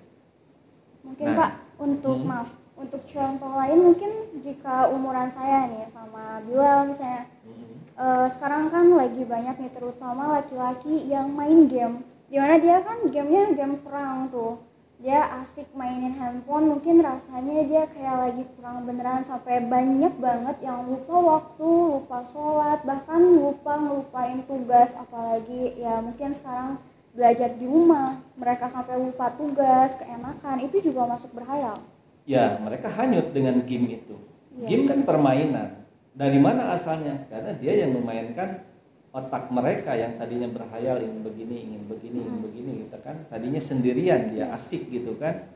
Mungkin 1.06 1.26
nah, 1.30 1.36
Pak 1.38 1.50
untuk 1.80 2.16
hmm. 2.20 2.28
maaf 2.28 2.50
untuk 2.80 3.02
contoh 3.04 3.52
lain 3.60 3.78
mungkin 3.92 4.10
jika 4.40 4.88
umuran 4.88 5.28
saya 5.28 5.68
nih 5.68 5.88
sama 5.92 6.40
Bilal 6.48 6.88
misalnya 6.88 7.28
hmm. 7.44 7.72
uh, 7.96 8.26
sekarang 8.32 8.72
kan 8.72 8.88
lagi 8.96 9.22
banyak 9.24 9.56
nih 9.60 9.72
terutama 9.76 10.40
laki-laki 10.40 11.08
yang 11.08 11.28
main 11.28 11.68
game 11.68 12.00
di 12.32 12.40
mana 12.40 12.56
dia 12.56 12.80
kan 12.80 13.04
gamenya 13.12 13.52
game 13.52 13.76
perang 13.84 14.32
tuh 14.32 14.56
dia 15.00 15.24
asik 15.40 15.64
mainin 15.72 16.12
handphone 16.12 16.76
mungkin 16.76 17.00
rasanya 17.00 17.64
dia 17.64 17.84
kayak 17.88 18.16
lagi 18.20 18.44
kurang 18.52 18.84
beneran 18.84 19.24
sampai 19.24 19.64
banyak 19.64 20.12
banget 20.20 20.56
yang 20.60 20.84
lupa 20.84 21.16
waktu 21.16 21.68
lupa 21.96 22.20
sholat 22.28 22.84
bahkan 22.84 23.20
lupa 23.24 23.80
ngelupain 23.80 24.44
tugas 24.44 24.92
apalagi 24.92 25.80
ya 25.80 26.04
mungkin 26.04 26.36
sekarang 26.36 26.76
belajar 27.16 27.50
di 27.56 27.64
rumah 27.64 28.20
mereka 28.36 28.68
sampai 28.68 29.00
lupa 29.00 29.32
tugas 29.34 29.96
keenakan 29.96 30.56
itu 30.68 30.76
juga 30.84 31.08
masuk 31.08 31.32
berhayal. 31.32 31.80
Ya 32.28 32.60
mereka 32.60 32.92
hanyut 32.92 33.32
dengan 33.32 33.64
game 33.64 33.96
itu. 33.96 34.16
Ya. 34.60 34.68
game 34.68 34.84
kan 34.84 35.00
permainan. 35.08 35.80
Dari 36.12 36.36
mana 36.36 36.76
asalnya? 36.76 37.24
Karena 37.32 37.56
dia 37.56 37.72
yang 37.72 37.96
memainkan 37.96 38.68
otak 39.10 39.50
mereka 39.50 39.98
yang 39.98 40.14
tadinya 40.14 40.46
berhayal 40.46 41.02
ingin 41.02 41.20
begini 41.26 41.56
ingin 41.66 41.82
begini 41.90 42.18
ingin 42.22 42.36
hmm. 42.38 42.46
begini 42.46 42.72
gitu 42.86 42.98
kan. 43.02 43.16
Tadinya 43.26 43.60
sendirian 43.62 44.30
dia 44.30 44.54
asik 44.54 44.86
gitu 44.86 45.18
kan. 45.18 45.50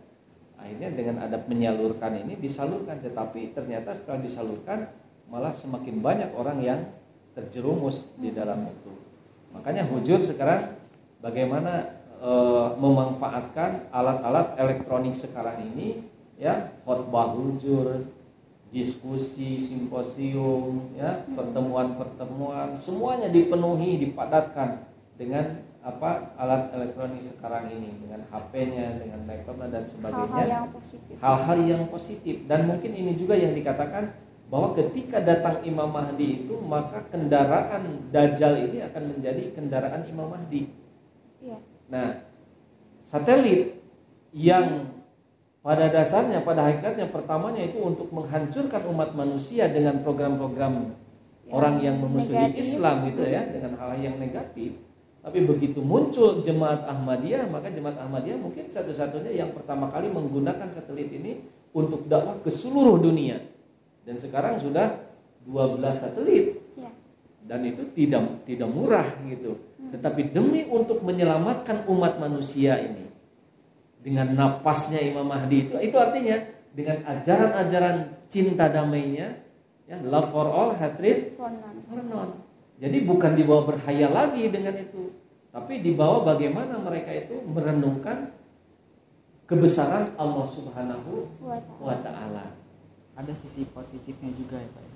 Akhirnya 0.59 0.91
dengan 0.91 1.17
ada 1.23 1.39
menyalurkan 1.47 2.19
ini 2.19 2.35
disalurkan. 2.35 2.99
Tetapi 2.99 3.55
ternyata 3.55 3.95
setelah 3.95 4.21
disalurkan 4.23 4.91
malah 5.31 5.55
semakin 5.55 6.03
banyak 6.03 6.31
orang 6.35 6.59
yang 6.63 6.81
terjerumus 7.39 8.11
di 8.19 8.35
hmm. 8.35 8.39
dalam 8.39 8.61
itu. 8.67 8.93
Makanya 9.55 9.87
hujur 9.87 10.19
sekarang 10.27 10.75
bagaimana 11.23 11.95
e, 12.19 12.31
memanfaatkan 12.75 13.87
alat-alat 13.95 14.59
elektronik 14.59 15.15
sekarang 15.15 15.63
ini 15.75 16.03
ya. 16.43 16.75
Khotbah 16.83 17.39
hujur 17.39 18.03
diskusi, 18.75 19.63
simposium, 19.63 20.91
ya, 20.99 21.23
pertemuan-pertemuan, 21.31 22.75
semuanya 22.75 23.31
dipenuhi, 23.31 24.03
dipadatkan 24.03 24.91
dengan 25.15 25.63
apa 25.79 26.35
alat 26.35 26.75
elektronik 26.75 27.23
sekarang 27.23 27.71
ini, 27.71 28.03
dengan 28.03 28.27
HP-nya, 28.27 28.99
dengan 28.99 29.23
laptopnya 29.31 29.69
dan 29.71 29.85
sebagainya. 29.87 30.27
Hal-hal 30.27 30.49
yang 30.51 30.69
positif. 30.75 31.15
Hal-hal 31.23 31.59
yang 31.63 31.83
positif 31.87 32.37
dan 32.51 32.61
mungkin 32.67 32.93
ini 32.99 33.15
juga 33.15 33.39
yang 33.39 33.55
dikatakan 33.55 34.11
bahwa 34.51 34.75
ketika 34.75 35.23
datang 35.23 35.63
Imam 35.63 35.95
Mahdi 35.95 36.45
itu 36.45 36.59
maka 36.59 37.07
kendaraan 37.15 38.11
Dajjal 38.11 38.59
ini 38.59 38.83
akan 38.91 39.03
menjadi 39.15 39.55
kendaraan 39.55 40.03
Imam 40.11 40.35
Mahdi. 40.35 40.67
Iya. 41.39 41.63
Nah, 41.95 42.27
satelit 43.07 43.79
yang 44.35 44.94
pada 45.65 45.89
dasarnya, 45.89 46.45
pada 46.45 46.69
hakikatnya 46.69 47.09
pertamanya 47.09 47.65
itu 47.65 47.81
untuk 47.81 48.13
menghancurkan 48.13 48.85
umat 48.93 49.17
manusia 49.17 49.65
dengan 49.73 50.05
program-program 50.05 50.93
ya, 50.93 50.93
orang 51.49 51.81
yang 51.81 51.97
memusuhi 52.05 52.53
negatif. 52.53 52.61
Islam 52.61 52.97
gitu 53.09 53.25
ya, 53.25 53.49
dengan 53.49 53.73
hal 53.81 53.97
yang 53.97 54.21
negatif. 54.21 54.77
Tapi 55.25 55.41
begitu 55.49 55.81
muncul 55.81 56.45
jemaat 56.45 56.85
Ahmadiyah, 56.85 57.49
maka 57.49 57.73
jemaat 57.73 57.97
Ahmadiyah 57.97 58.37
mungkin 58.37 58.69
satu-satunya 58.69 59.33
yang 59.33 59.57
pertama 59.57 59.89
kali 59.89 60.13
menggunakan 60.13 60.69
satelit 60.69 61.09
ini 61.09 61.49
untuk 61.73 62.05
dakwah 62.13 62.37
ke 62.45 62.53
seluruh 62.53 63.01
dunia. 63.01 63.41
Dan 64.05 64.21
sekarang 64.21 64.61
sudah 64.61 65.01
12 65.49 65.81
satelit. 65.97 66.61
Ya. 66.77 66.93
dan 67.45 67.65
itu 67.65 67.89
tidak 67.97 68.45
tidak 68.45 68.69
murah 68.69 69.09
gitu. 69.25 69.57
Tetapi 69.97 70.29
demi 70.29 70.69
untuk 70.69 71.01
menyelamatkan 71.01 71.89
umat 71.89 72.21
manusia 72.21 72.77
ini 72.85 73.14
dengan 74.05 74.37
napasnya 74.37 75.01
Imam 75.01 75.25
Mahdi 75.25 75.65
itu 75.65 75.75
itu 75.81 75.97
artinya 75.97 76.37
dengan 76.77 77.01
ajaran-ajaran 77.09 77.97
cinta 78.29 78.69
damainya 78.69 79.41
ya 79.89 79.97
love 80.05 80.29
for 80.29 80.45
all 80.45 80.77
hatred 80.77 81.33
For 81.41 81.49
none. 81.49 81.81
for 81.89 82.01
none. 82.05 82.45
Jadi 82.77 83.07
bukan 83.07 83.33
dibawa 83.39 83.65
berhayal 83.71 84.11
lagi 84.11 84.51
dengan 84.51 84.75
itu, 84.75 85.15
tapi 85.55 85.79
dibawa 85.79 86.27
bagaimana 86.27 86.75
mereka 86.83 87.15
itu 87.15 87.39
merenungkan 87.47 88.35
kebesaran 89.47 90.11
Allah 90.19 90.47
Subhanahu 90.49 91.39
Wa 91.39 91.61
ta'ala. 91.63 91.81
wa 91.81 91.97
taala. 92.03 92.47
Ada 93.15 93.31
sisi 93.39 93.63
positifnya 93.71 94.35
juga 94.35 94.59
ya 94.59 94.69
Pak. 94.75 94.83
ya? 94.83 94.95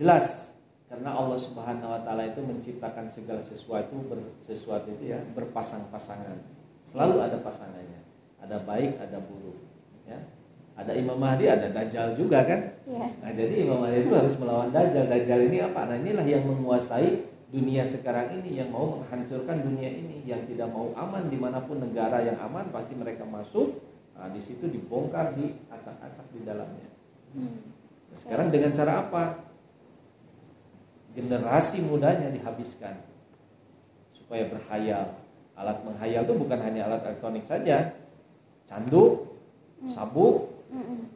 Jelas 0.00 0.56
karena 0.88 1.12
Allah 1.12 1.36
Subhanahu 1.36 1.92
wa 1.92 2.00
taala 2.00 2.24
itu 2.32 2.40
menciptakan 2.40 3.04
segala 3.10 3.44
sesuatu 3.44 3.94
ber, 4.08 4.24
sesuatu 4.40 4.88
itu 4.88 5.12
ya 5.12 5.20
berpasang-pasangan. 5.36 6.40
Selalu 6.88 7.16
ada 7.20 7.36
pasangannya. 7.44 8.00
Ada 8.44 8.60
baik, 8.60 9.00
ada 9.00 9.18
buruk, 9.24 9.56
ya. 10.04 10.20
Ada 10.74 10.92
Imam 10.98 11.16
Mahdi, 11.16 11.48
ada 11.48 11.70
Dajjal 11.70 12.18
juga 12.18 12.44
kan? 12.44 12.60
Iya. 12.84 13.06
Nah, 13.22 13.30
jadi 13.32 13.54
Imam 13.62 13.78
Mahdi 13.80 14.04
itu 14.04 14.12
harus 14.12 14.34
melawan 14.36 14.68
Dajjal. 14.74 15.06
Dajjal 15.06 15.48
ini 15.48 15.62
apa? 15.62 15.86
Nah, 15.86 15.96
inilah 15.96 16.26
yang 16.26 16.44
menguasai 16.44 17.24
dunia 17.54 17.86
sekarang 17.86 18.42
ini 18.42 18.58
yang 18.58 18.74
mau 18.74 18.98
menghancurkan 18.98 19.62
dunia 19.62 19.86
ini, 19.86 20.26
yang 20.26 20.42
tidak 20.50 20.74
mau 20.74 20.90
aman 20.98 21.30
di 21.30 21.38
mana 21.38 21.62
pun 21.62 21.78
negara 21.78 22.26
yang 22.26 22.34
aman 22.42 22.68
pasti 22.74 22.98
mereka 22.98 23.22
masuk. 23.22 23.80
Nah, 24.18 24.28
di 24.34 24.42
situ 24.42 24.66
dibongkar, 24.66 25.38
diacak-acak 25.38 26.26
di 26.34 26.42
dalamnya. 26.42 26.90
Hmm. 27.38 27.62
Nah, 28.10 28.18
sekarang 28.18 28.50
dengan 28.50 28.74
cara 28.74 29.06
apa? 29.06 29.22
Generasi 31.14 31.86
mudanya 31.86 32.34
dihabiskan 32.34 32.98
supaya 34.10 34.50
berhayal. 34.50 35.22
Alat 35.54 35.86
menghayal 35.86 36.26
itu 36.26 36.34
bukan 36.34 36.58
hanya 36.58 36.90
alat 36.90 37.06
elektronik 37.06 37.46
saja, 37.46 37.94
candu, 38.68 39.32
sabuk, 39.86 40.52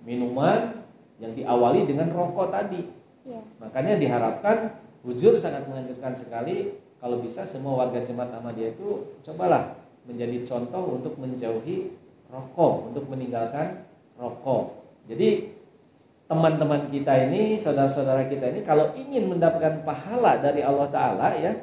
minuman 0.03 0.85
yang 1.19 1.35
diawali 1.35 1.89
dengan 1.89 2.13
rokok 2.15 2.53
tadi. 2.55 2.87
Iya. 3.29 3.41
Makanya 3.61 3.99
diharapkan 4.01 4.79
Hujur 5.07 5.39
sangat 5.39 5.65
menganjurkan 5.71 6.11
sekali 6.11 6.75
kalau 6.99 7.23
bisa 7.23 7.47
semua 7.47 7.87
warga 7.87 8.03
jemaat 8.03 8.35
Ahmadiyah 8.35 8.75
itu 8.75 9.15
cobalah 9.23 9.79
menjadi 10.11 10.43
contoh 10.43 10.99
untuk 10.99 11.15
menjauhi 11.23 11.95
rokok, 12.27 12.93
untuk 12.93 13.07
meninggalkan 13.07 13.87
rokok. 14.19 14.75
Jadi 15.07 15.55
teman-teman 16.27 16.91
kita 16.91 17.31
ini, 17.31 17.55
saudara-saudara 17.57 18.27
kita 18.27 18.51
ini 18.51 18.61
kalau 18.67 18.91
ingin 18.99 19.31
mendapatkan 19.31 19.87
pahala 19.87 20.43
dari 20.43 20.67
Allah 20.67 20.89
taala 20.91 21.33
ya, 21.39 21.55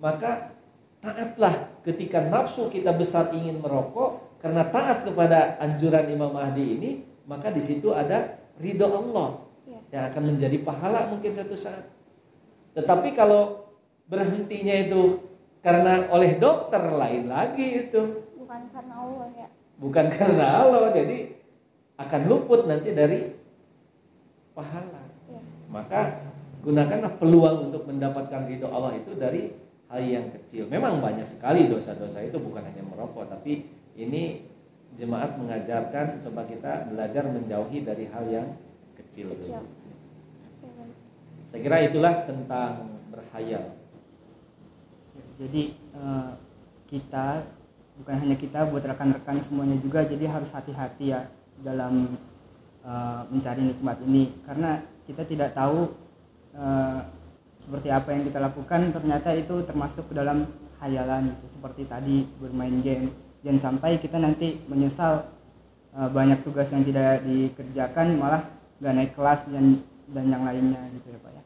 maka 0.00 0.56
taatlah 1.04 1.68
ketika 1.84 2.24
nafsu 2.26 2.72
kita 2.72 2.96
besar 2.96 3.28
ingin 3.36 3.60
merokok 3.60 4.24
karena 4.44 4.68
taat 4.68 5.08
kepada 5.08 5.56
anjuran 5.56 6.04
Imam 6.04 6.28
Mahdi 6.28 6.76
ini, 6.76 6.90
maka 7.24 7.48
di 7.48 7.64
situ 7.64 7.96
ada 7.96 8.36
ridho 8.60 8.84
Allah 8.84 9.40
Iya. 9.64 9.80
yang 9.88 10.04
akan 10.12 10.22
menjadi 10.36 10.60
pahala 10.60 11.08
mungkin 11.08 11.32
satu 11.32 11.56
saat. 11.56 11.88
Tetapi 12.76 13.16
kalau 13.16 13.72
berhentinya 14.04 14.76
itu 14.76 15.24
karena 15.64 16.12
oleh 16.12 16.36
dokter 16.36 16.84
lain 16.84 17.32
lagi 17.32 17.88
itu, 17.88 18.28
Bukan 18.36 18.68
karena 18.68 18.94
Allah 19.00 19.26
ya. 19.32 19.48
bukan 19.80 20.06
karena 20.12 20.44
Allah, 20.60 20.92
jadi 20.92 21.40
akan 21.96 22.20
luput 22.28 22.68
nanti 22.68 22.92
dari 22.92 23.32
pahala. 24.52 25.08
Iya. 25.32 25.40
Maka 25.72 26.00
gunakanlah 26.60 27.16
peluang 27.16 27.72
untuk 27.72 27.88
mendapatkan 27.88 28.44
ridho 28.44 28.68
Allah 28.68 29.00
itu 29.00 29.16
dari 29.16 29.56
hal 29.88 30.00
yang 30.04 30.28
kecil. 30.36 30.68
Memang 30.68 31.00
banyak 31.00 31.24
sekali 31.24 31.64
dosa-dosa 31.72 32.20
itu 32.20 32.36
bukan 32.36 32.60
hanya 32.60 32.84
merokok, 32.84 33.32
tapi 33.32 33.73
ini 33.94 34.46
jemaat 34.94 35.38
mengajarkan 35.38 36.22
coba 36.22 36.42
kita 36.46 36.90
belajar 36.90 37.26
menjauhi 37.26 37.82
dari 37.82 38.06
hal 38.10 38.24
yang 38.30 38.48
kecil. 38.98 39.34
Kecil. 39.38 39.62
Saya 41.50 41.60
kira 41.62 41.86
itulah 41.86 42.26
tentang 42.26 42.98
berhayal. 43.10 43.78
Jadi 45.38 45.78
eh, 45.78 46.30
kita 46.90 47.42
bukan 48.02 48.16
hanya 48.26 48.36
kita 48.38 48.66
buat 48.70 48.82
rekan-rekan 48.82 49.38
semuanya 49.46 49.78
juga 49.78 50.02
jadi 50.02 50.26
harus 50.26 50.50
hati-hati 50.50 51.14
ya 51.14 51.30
dalam 51.62 52.18
eh, 52.82 53.20
mencari 53.30 53.62
nikmat 53.70 54.02
ini 54.02 54.34
karena 54.42 54.82
kita 55.06 55.22
tidak 55.26 55.54
tahu 55.54 55.94
eh, 56.58 56.98
seperti 57.62 57.88
apa 57.88 58.08
yang 58.12 58.22
kita 58.26 58.38
lakukan 58.42 58.80
ternyata 58.90 59.30
itu 59.32 59.62
termasuk 59.62 60.10
ke 60.10 60.14
dalam 60.18 60.50
hayalan 60.82 61.32
itu 61.32 61.46
seperti 61.54 61.82
tadi 61.86 62.26
bermain 62.36 62.82
game 62.82 63.14
jangan 63.44 63.60
sampai 63.62 63.96
kita 63.96 64.16
nanti 64.16 64.58
menyesal 64.64 65.28
eh, 65.92 66.08
banyak 66.08 66.40
tugas 66.40 66.68
yang 66.68 66.82
tidak 66.82 67.22
dikerjakan 67.22 68.16
malah 68.16 68.42
nggak 68.80 68.94
naik 68.94 69.12
kelas 69.12 69.44
dan 69.46 69.84
dan 70.06 70.24
yang 70.26 70.42
lainnya 70.42 70.80
gitu 70.92 71.08
ya 71.08 71.18
pak 71.18 71.32
ya 71.32 71.42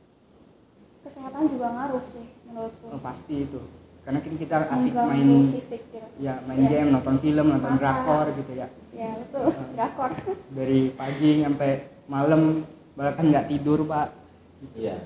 Kesehatan 0.98 1.42
juga 1.48 1.66
ngaruh 1.70 2.04
sih 2.06 2.26
menurutku. 2.44 2.86
Oh, 2.88 3.00
pasti 3.00 3.34
itu 3.42 3.60
karena 4.02 4.18
kan 4.18 4.34
kita 4.34 4.56
asik 4.72 4.92
Mengganggu 4.96 5.10
main 5.12 5.30
fisik 5.52 5.82
gitu. 5.88 6.06
ya 6.16 6.34
main 6.42 6.64
Iya. 6.64 6.70
game 6.70 6.88
nonton 6.90 7.16
film 7.18 7.46
nonton 7.46 7.72
Mata. 7.72 7.80
drakor 7.80 8.26
gitu 8.34 8.52
ya 8.54 8.66
Ya 8.90 9.10
betul. 9.14 9.52
Drakor. 9.76 10.10
dari 10.50 10.80
pagi 10.90 11.30
sampai 11.38 11.70
malam 12.06 12.64
bahkan 12.94 13.24
nggak 13.26 13.46
tidur 13.46 13.84
pak 13.84 14.08
Iya. 14.74 14.96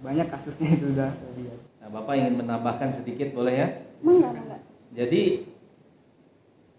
banyak 0.00 0.26
kasusnya 0.28 0.70
itu 0.72 0.92
saya 0.92 1.12
lihat 1.34 1.58
Nah, 1.80 1.88
Bapak 1.90 2.12
ingin 2.14 2.36
menambahkan 2.36 2.92
sedikit 2.92 3.32
boleh 3.32 3.54
ya? 3.56 3.68
Mangga, 4.04 4.28
mangga. 4.30 4.60
Jadi 4.92 5.48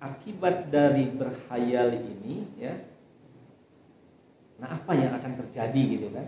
akibat 0.01 0.73
dari 0.73 1.13
berhayal 1.13 1.93
ini 1.93 2.49
ya. 2.57 2.73
Nah, 4.57 4.81
apa 4.81 4.91
yang 4.97 5.13
akan 5.13 5.37
terjadi 5.45 5.81
gitu 5.97 6.07
kan? 6.09 6.27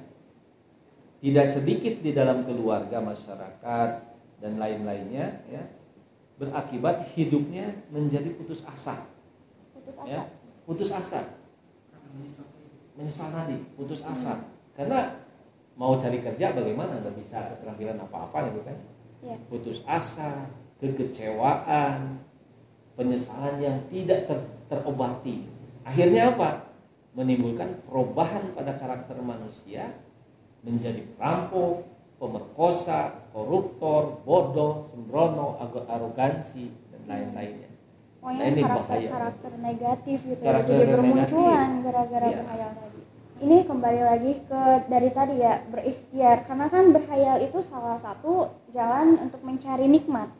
Tidak 1.24 1.48
sedikit 1.50 1.96
di 2.06 2.14
dalam 2.14 2.46
keluarga, 2.46 3.02
masyarakat 3.02 3.90
dan 4.42 4.54
lain-lainnya 4.62 5.42
ya. 5.50 5.64
Berakibat 6.38 7.14
hidupnya 7.14 7.74
menjadi 7.94 8.30
putus 8.38 8.66
asa, 8.66 9.06
Putus 9.74 9.96
asa. 9.98 10.10
ya. 10.10 10.22
Putus 10.66 10.90
asa. 10.94 11.22
Menyesal 12.94 13.30
tadi, 13.34 13.58
putus 13.74 14.02
asa. 14.06 14.38
Karena 14.78 15.18
mau 15.74 15.98
cari 15.98 16.22
kerja 16.22 16.54
bagaimana 16.54 17.02
nggak 17.02 17.16
bisa 17.18 17.38
keterampilan 17.54 17.98
apa-apa 17.98 18.54
gitu 18.54 18.62
kan? 18.66 18.78
Iya. 19.24 19.40
putus 19.48 19.80
asa, 19.88 20.52
kekecewaan, 20.84 22.20
penyesalan 22.94 23.58
yang 23.60 23.78
tidak 23.90 24.30
ter- 24.30 24.48
terobati. 24.70 25.46
Akhirnya 25.84 26.32
apa? 26.32 26.50
Menimbulkan 27.14 27.78
perubahan 27.86 28.58
pada 28.58 28.74
karakter 28.74 29.18
manusia 29.22 29.94
menjadi 30.66 31.06
perampok, 31.14 31.86
pemerkosa, 32.18 33.30
koruptor, 33.30 34.24
bodoh, 34.26 34.82
sembrono, 34.88 35.60
arogansi 35.86 36.72
dan 36.90 37.02
lain-lainnya. 37.06 37.70
Pokoknya 38.18 38.40
Nah, 38.40 38.50
ini 38.50 38.62
karakter 38.64 38.88
bahaya. 38.88 39.10
karakter 39.12 39.52
negatif 39.60 40.18
gitu 40.24 40.42
ya. 40.42 40.48
Karakter 40.48 40.72
Jadi 40.72 40.80
negatif. 40.80 40.96
bermunculan 40.96 41.70
gara-gara 41.84 42.28
Iya. 42.32 42.38
berhayal 42.40 42.72
tadi. 42.80 43.02
Ini 43.44 43.58
kembali 43.68 44.02
lagi 44.02 44.32
ke 44.48 44.62
dari 44.88 45.10
tadi 45.12 45.36
ya 45.38 45.54
berikhtiar 45.68 46.38
karena 46.48 46.66
kan 46.72 46.86
berhayal 46.96 47.38
itu 47.44 47.60
salah 47.60 48.00
satu 48.00 48.34
jalan 48.72 49.20
untuk 49.20 49.44
mencari 49.44 49.86
nikmat. 49.86 50.32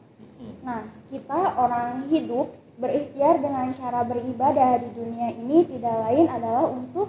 Mm. 0.44 0.60
Nah, 0.60 0.80
kita 1.08 1.40
orang 1.56 2.04
hidup 2.12 2.52
berikhtiar 2.76 3.40
dengan 3.40 3.72
cara 3.72 4.04
beribadah 4.04 4.82
di 4.82 4.90
dunia 4.92 5.32
ini 5.32 5.64
tidak 5.64 5.94
lain 6.04 6.26
adalah 6.26 6.66
untuk 6.68 7.08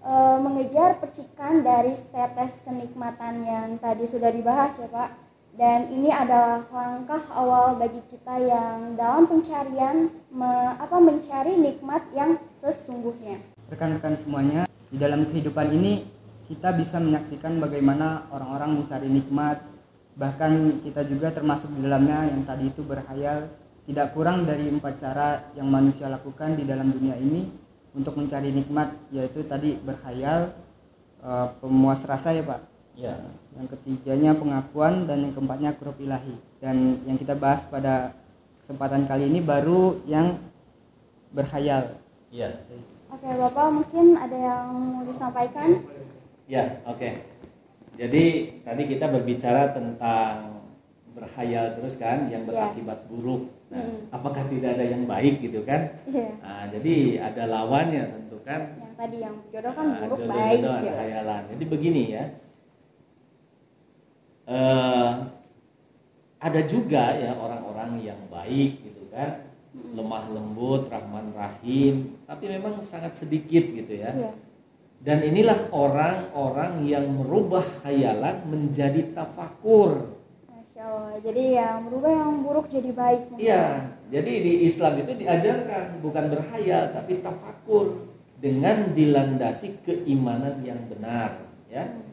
e, 0.00 0.12
mengejar 0.40 0.96
percikan 0.98 1.60
dari 1.60 1.92
tetes 2.10 2.58
kenikmatan 2.64 3.44
yang 3.44 3.68
tadi 3.78 4.08
sudah 4.10 4.32
dibahas 4.32 4.74
ya 4.80 4.88
Pak. 4.90 5.10
Dan 5.54 5.86
ini 5.94 6.10
adalah 6.10 6.66
langkah 6.66 7.22
awal 7.30 7.78
bagi 7.78 8.02
kita 8.10 8.42
yang 8.42 8.98
dalam 8.98 9.30
pencarian 9.30 10.10
me- 10.34 10.74
apa 10.82 10.98
mencari 10.98 11.54
nikmat 11.54 12.02
yang 12.10 12.42
sesungguhnya. 12.58 13.38
rekan-rekan 13.70 14.18
semuanya 14.18 14.66
di 14.90 14.98
dalam 14.98 15.24
kehidupan 15.30 15.72
ini 15.72 16.10
kita 16.50 16.74
bisa 16.76 17.00
menyaksikan 17.00 17.56
bagaimana 17.62 18.28
orang-orang 18.34 18.82
mencari 18.82 19.08
nikmat 19.08 19.62
bahkan 20.14 20.78
kita 20.86 21.02
juga 21.06 21.34
termasuk 21.34 21.70
di 21.74 21.82
dalamnya 21.82 22.30
yang 22.30 22.46
tadi 22.46 22.70
itu 22.70 22.86
berhayal 22.86 23.50
tidak 23.84 24.14
kurang 24.14 24.46
dari 24.46 24.70
empat 24.70 24.94
cara 25.02 25.28
yang 25.58 25.68
manusia 25.68 26.06
lakukan 26.08 26.54
di 26.54 26.64
dalam 26.64 26.88
dunia 26.94 27.18
ini 27.18 27.50
untuk 27.92 28.16
mencari 28.16 28.54
nikmat 28.54 28.94
yaitu 29.10 29.42
tadi 29.44 29.74
berhayal 29.82 30.54
eh, 31.22 31.46
pemuas 31.58 32.02
rasa 32.06 32.30
ya 32.34 32.44
pak 32.46 32.62
Ya. 32.94 33.18
yang 33.58 33.66
ketiganya 33.66 34.38
pengakuan 34.38 35.10
dan 35.10 35.26
yang 35.26 35.34
keempatnya 35.34 35.74
huruf 35.74 35.98
ilahi 35.98 36.38
dan 36.62 37.02
yang 37.10 37.18
kita 37.18 37.34
bahas 37.34 37.66
pada 37.66 38.14
kesempatan 38.62 39.10
kali 39.10 39.26
ini 39.26 39.42
baru 39.42 39.98
yang 40.06 40.38
berhayal 41.34 41.98
Iya. 42.34 42.50
Oke, 43.14 43.30
Bapak 43.30 43.66
mungkin 43.70 44.18
ada 44.18 44.34
yang 44.34 44.74
mau 44.74 45.02
disampaikan? 45.06 45.86
Ya, 46.50 46.82
oke. 46.82 47.33
Jadi 47.94 48.24
tadi 48.62 48.82
kita 48.90 49.06
berbicara 49.06 49.70
tentang 49.70 50.62
berhayal 51.14 51.78
terus 51.78 51.94
kan 51.94 52.26
yang 52.26 52.42
Iya. 52.42 52.48
berakibat 52.50 53.06
buruk. 53.06 53.46
Nah, 53.70 53.80
Hmm. 53.80 53.98
apakah 54.10 54.42
tidak 54.50 54.74
ada 54.74 54.84
yang 54.84 55.06
baik 55.06 55.38
gitu 55.38 55.62
kan? 55.62 55.94
Iya. 56.10 56.30
Nah, 56.42 56.64
jadi 56.74 56.94
ada 57.22 57.42
lawannya 57.46 58.02
tentu 58.10 58.38
kan. 58.42 58.60
Yang 58.76 58.94
tadi 58.98 59.16
yang 59.22 59.36
jodoh 59.48 59.72
kan 59.72 59.84
Nah, 59.86 59.98
buruk 60.02 60.18
jodoh-jodoh 60.18 60.34
baik 60.34 60.60
ada 60.60 60.82
gitu. 60.82 60.96
hayalan. 60.98 61.42
Jadi 61.54 61.64
begini 61.70 62.02
ya. 62.10 62.24
Eh, 64.44 65.10
ada 66.38 66.60
juga 66.68 67.16
ya 67.16 67.32
orang-orang 67.32 68.04
yang 68.04 68.20
baik 68.28 68.84
gitu 68.84 69.08
kan, 69.08 69.48
Mm-mm. 69.72 69.96
lemah 69.96 70.24
lembut, 70.28 70.84
rahman 70.92 71.32
rahim, 71.32 72.20
tapi 72.28 72.52
memang 72.52 72.76
sangat 72.84 73.16
sedikit 73.16 73.64
gitu 73.64 73.94
ya. 73.96 74.12
Iya. 74.12 74.32
Dan 75.04 75.20
inilah 75.20 75.68
orang-orang 75.68 76.88
yang 76.88 77.04
merubah 77.12 77.60
hayalan 77.84 78.40
menjadi 78.48 79.12
tafakur. 79.12 80.16
Masya 80.48 80.80
Allah. 80.80 81.20
Jadi 81.20 81.42
yang 81.60 81.84
berubah 81.92 82.08
yang 82.08 82.32
buruk 82.40 82.66
jadi 82.72 82.88
baik. 82.88 83.20
Iya, 83.36 83.92
jadi 84.08 84.32
di 84.40 84.52
Islam 84.64 84.96
itu 85.04 85.12
diajarkan 85.12 86.00
bukan 86.00 86.24
berhayal 86.32 86.96
tapi 86.96 87.20
tafakur 87.20 88.08
dengan 88.40 88.96
dilandasi 88.96 89.84
keimanan 89.84 90.64
yang 90.64 90.80
benar, 90.88 91.36
ya. 91.68 91.84
Hmm. 91.84 92.08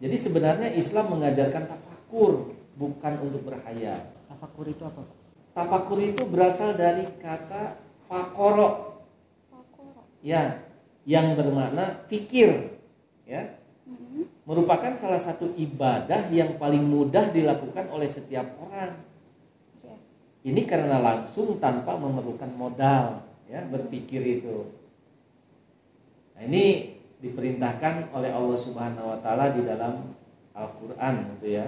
Jadi 0.00 0.16
sebenarnya 0.16 0.68
Islam 0.72 1.12
mengajarkan 1.12 1.68
tafakur 1.68 2.56
bukan 2.80 3.12
untuk 3.28 3.44
berhayal. 3.44 4.08
Tafakur 4.32 4.72
itu 4.72 4.82
apa? 4.88 5.04
Tafakur 5.52 6.00
itu 6.00 6.24
berasal 6.24 6.80
dari 6.80 7.04
kata 7.20 7.76
fakoro, 8.08 9.04
Fakor. 9.52 10.00
ya, 10.24 10.61
yang 11.02 11.34
bermakna 11.34 12.06
fikir, 12.06 12.78
ya. 13.26 13.58
Mm-mm. 13.88 14.30
Merupakan 14.46 14.94
salah 14.94 15.18
satu 15.18 15.50
ibadah 15.58 16.30
yang 16.30 16.58
paling 16.58 16.82
mudah 16.82 17.30
dilakukan 17.34 17.90
oleh 17.90 18.06
setiap 18.06 18.46
orang. 18.62 18.98
Iya. 19.82 19.94
Ini 20.46 20.62
karena 20.66 21.02
langsung 21.02 21.58
tanpa 21.58 21.98
memerlukan 21.98 22.50
modal, 22.54 23.26
ya, 23.50 23.66
berpikir 23.66 24.22
itu. 24.22 24.70
Nah, 26.38 26.42
ini 26.46 26.96
diperintahkan 27.22 28.10
oleh 28.10 28.30
Allah 28.34 28.58
Subhanahu 28.58 29.14
wa 29.14 29.18
taala 29.22 29.54
di 29.54 29.62
dalam 29.62 30.10
Al-Qur'an 30.54 31.38
gitu 31.38 31.54
ya. 31.54 31.66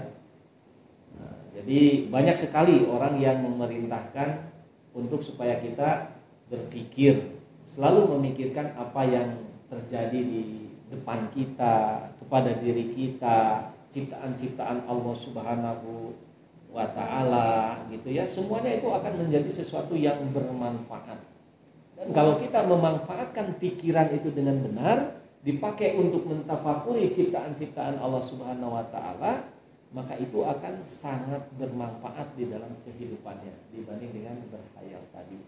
Nah, 1.15 1.39
jadi 1.55 2.11
banyak 2.11 2.35
sekali 2.35 2.83
orang 2.87 3.23
yang 3.23 3.39
memerintahkan 3.43 4.51
untuk 4.95 5.23
supaya 5.23 5.59
kita 5.63 6.11
berpikir, 6.51 7.34
selalu 7.65 8.21
memikirkan 8.21 8.77
apa 8.77 9.03
yang 9.09 9.29
terjadi 9.73 10.21
di 10.21 10.43
depan 10.93 11.27
kita, 11.33 12.07
kepada 12.21 12.55
diri 12.61 12.93
kita, 12.93 13.73
ciptaan-ciptaan 13.89 14.85
Allah 14.85 15.15
Subhanahu 15.17 16.13
wa 16.71 16.87
taala 16.93 17.81
gitu 17.89 18.13
ya. 18.13 18.29
Semuanya 18.29 18.77
itu 18.77 18.91
akan 18.93 19.27
menjadi 19.27 19.51
sesuatu 19.51 19.97
yang 19.97 20.21
bermanfaat. 20.31 21.19
Dan 21.95 22.11
kalau 22.11 22.37
kita 22.37 22.67
memanfaatkan 22.67 23.57
pikiran 23.63 24.11
itu 24.13 24.29
dengan 24.35 24.61
benar, 24.61 25.23
dipakai 25.47 25.95
untuk 25.95 26.27
mentafakuri 26.27 27.15
ciptaan-ciptaan 27.15 28.03
Allah 28.03 28.23
Subhanahu 28.23 28.75
wa 28.75 28.85
taala, 28.91 29.47
maka 29.95 30.19
itu 30.19 30.43
akan 30.43 30.83
sangat 30.83 31.47
bermanfaat 31.55 32.35
di 32.35 32.51
dalam 32.51 32.75
kehidupannya 32.83 33.55
dibanding 33.71 34.11
dengan 34.11 34.37
berhayal 34.51 35.07
tadi. 35.15 35.39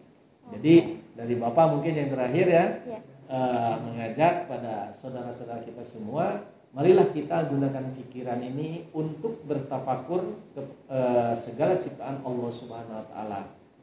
Jadi 0.55 0.75
dari 1.17 1.35
Bapak 1.35 1.75
mungkin 1.75 1.93
yang 1.97 2.11
terakhir 2.13 2.47
ya, 2.47 2.65
Iya. 2.87 3.01
eh, 3.27 3.75
mengajak 3.83 4.35
pada 4.47 4.93
saudara-saudara 4.95 5.65
kita 5.65 5.83
semua, 5.83 6.45
marilah 6.71 7.09
kita 7.11 7.49
gunakan 7.51 7.83
pikiran 7.97 8.39
ini 8.45 8.87
untuk 8.93 9.43
bertafakur 9.45 10.23
ke 10.55 10.61
eh, 10.93 11.33
segala 11.35 11.81
ciptaan 11.81 12.23
Allah 12.23 12.51
Subhanahu 12.53 13.01
wa 13.03 13.07
taala 13.11 13.41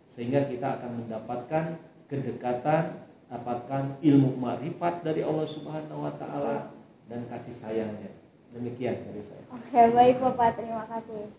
sehingga 0.07 0.45
kita 0.45 0.77
akan 0.79 1.03
mendapatkan 1.03 1.63
kedekatan, 2.07 3.01
dapatkan 3.27 3.97
ilmu 3.99 4.37
makrifat 4.37 5.01
dari 5.01 5.25
Allah 5.25 5.47
Subhanahu 5.49 6.05
wa 6.05 6.13
taala 6.15 6.69
dan 7.09 7.25
kasih 7.27 7.55
sayangnya. 7.55 8.13
Demikian 8.53 9.01
dari 9.09 9.25
saya. 9.25 9.41
Oke, 9.49 9.81
baik 9.91 10.21
Bapak, 10.21 10.61
terima 10.61 10.85
kasih. 10.85 11.33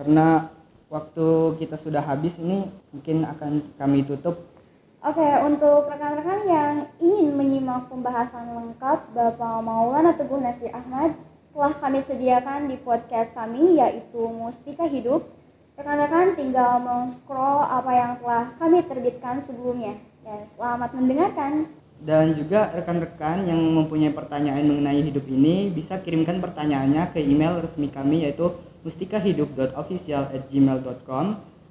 Karena 0.00 0.48
waktu 0.90 1.54
kita 1.62 1.78
sudah 1.78 2.02
habis 2.02 2.36
ini 2.42 2.66
mungkin 2.90 3.22
akan 3.24 3.72
kami 3.78 4.02
tutup. 4.02 4.42
Oke, 5.00 5.24
untuk 5.48 5.88
rekan-rekan 5.88 6.44
yang 6.44 6.72
ingin 7.00 7.32
menyimak 7.32 7.88
pembahasan 7.88 8.52
lengkap 8.52 9.16
Bapak 9.16 9.64
Maulana 9.64 10.12
Teguh 10.12 10.44
Nasi 10.44 10.68
Ahmad 10.68 11.16
telah 11.56 11.72
kami 11.72 12.04
sediakan 12.04 12.68
di 12.68 12.76
podcast 12.76 13.32
kami 13.32 13.80
yaitu 13.80 14.20
Mustika 14.28 14.84
Hidup. 14.84 15.24
Rekan-rekan 15.80 16.36
tinggal 16.36 16.84
meng-scroll 16.84 17.64
apa 17.64 17.90
yang 17.96 18.12
telah 18.20 18.52
kami 18.60 18.84
terbitkan 18.84 19.40
sebelumnya. 19.40 19.96
Dan 20.20 20.44
selamat 20.52 20.92
mendengarkan. 20.92 21.72
Dan 22.04 22.36
juga 22.36 22.68
rekan-rekan 22.76 23.48
yang 23.48 23.56
mempunyai 23.56 24.12
pertanyaan 24.12 24.68
mengenai 24.68 25.00
hidup 25.00 25.24
ini 25.24 25.72
bisa 25.72 25.96
kirimkan 25.96 26.44
pertanyaannya 26.44 27.08
ke 27.16 27.24
email 27.24 27.64
resmi 27.64 27.88
kami 27.88 28.28
yaitu 28.28 28.52
mustikahidup.official@gmail.com 28.84 31.26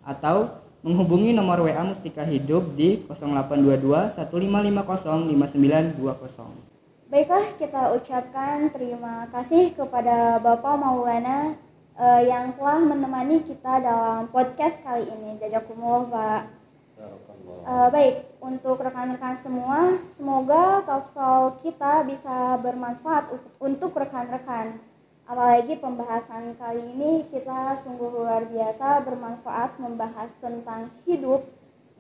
atau 0.05 0.49
menghubungi 0.79 1.35
nomor 1.35 1.59
WA 1.59 1.83
Mustika 1.83 2.23
Hidup 2.23 2.79
di 2.79 3.03
0822 3.11 4.15
1550 4.15 5.27
5920. 5.27 6.55
Baiklah, 7.09 7.57
kita 7.57 7.97
ucapkan 7.97 8.69
terima 8.69 9.25
kasih 9.33 9.73
kepada 9.73 10.37
Bapak 10.39 10.77
Maulana 10.77 11.57
eh, 11.97 12.21
yang 12.29 12.53
telah 12.53 12.79
menemani 12.85 13.41
kita 13.43 13.81
dalam 13.81 14.29
podcast 14.29 14.77
kali 14.85 15.09
ini. 15.09 15.41
Jazakumullah, 15.41 16.05
Pak. 16.07 16.41
Eh, 17.69 17.87
baik, 17.91 18.15
untuk 18.39 18.79
rekan-rekan 18.79 19.35
semua, 19.41 19.99
semoga 20.15 20.85
talkshow 20.85 21.59
kita 21.59 22.07
bisa 22.07 22.55
bermanfaat 22.61 23.35
untuk 23.59 23.91
rekan-rekan. 23.95 24.79
Apalagi 25.29 25.77
pembahasan 25.77 26.57
kali 26.57 26.81
ini 26.97 27.21
kita 27.29 27.77
sungguh 27.77 28.09
luar 28.09 28.49
biasa 28.49 29.05
bermanfaat 29.05 29.77
membahas 29.77 30.33
tentang 30.41 30.89
hidup 31.05 31.45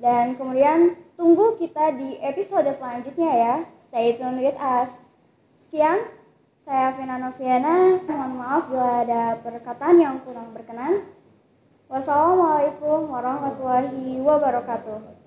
dan 0.01 0.33
kemudian 0.33 0.97
tunggu 1.13 1.53
kita 1.61 1.93
di 1.93 2.17
episode 2.25 2.65
selanjutnya 2.73 3.29
ya. 3.29 3.55
Stay 3.85 4.17
tune 4.17 4.41
with 4.41 4.57
us. 4.57 4.97
Sekian, 5.69 6.09
saya 6.65 6.89
Vina 6.97 7.21
Noviana. 7.21 8.01
Mohon 8.01 8.33
maaf 8.33 8.63
bila 8.65 9.05
ada 9.05 9.37
perkataan 9.45 10.01
yang 10.01 10.17
kurang 10.25 10.49
berkenan. 10.49 11.05
Wassalamualaikum 11.85 13.13
warahmatullahi 13.13 14.17
wabarakatuh. 14.25 15.18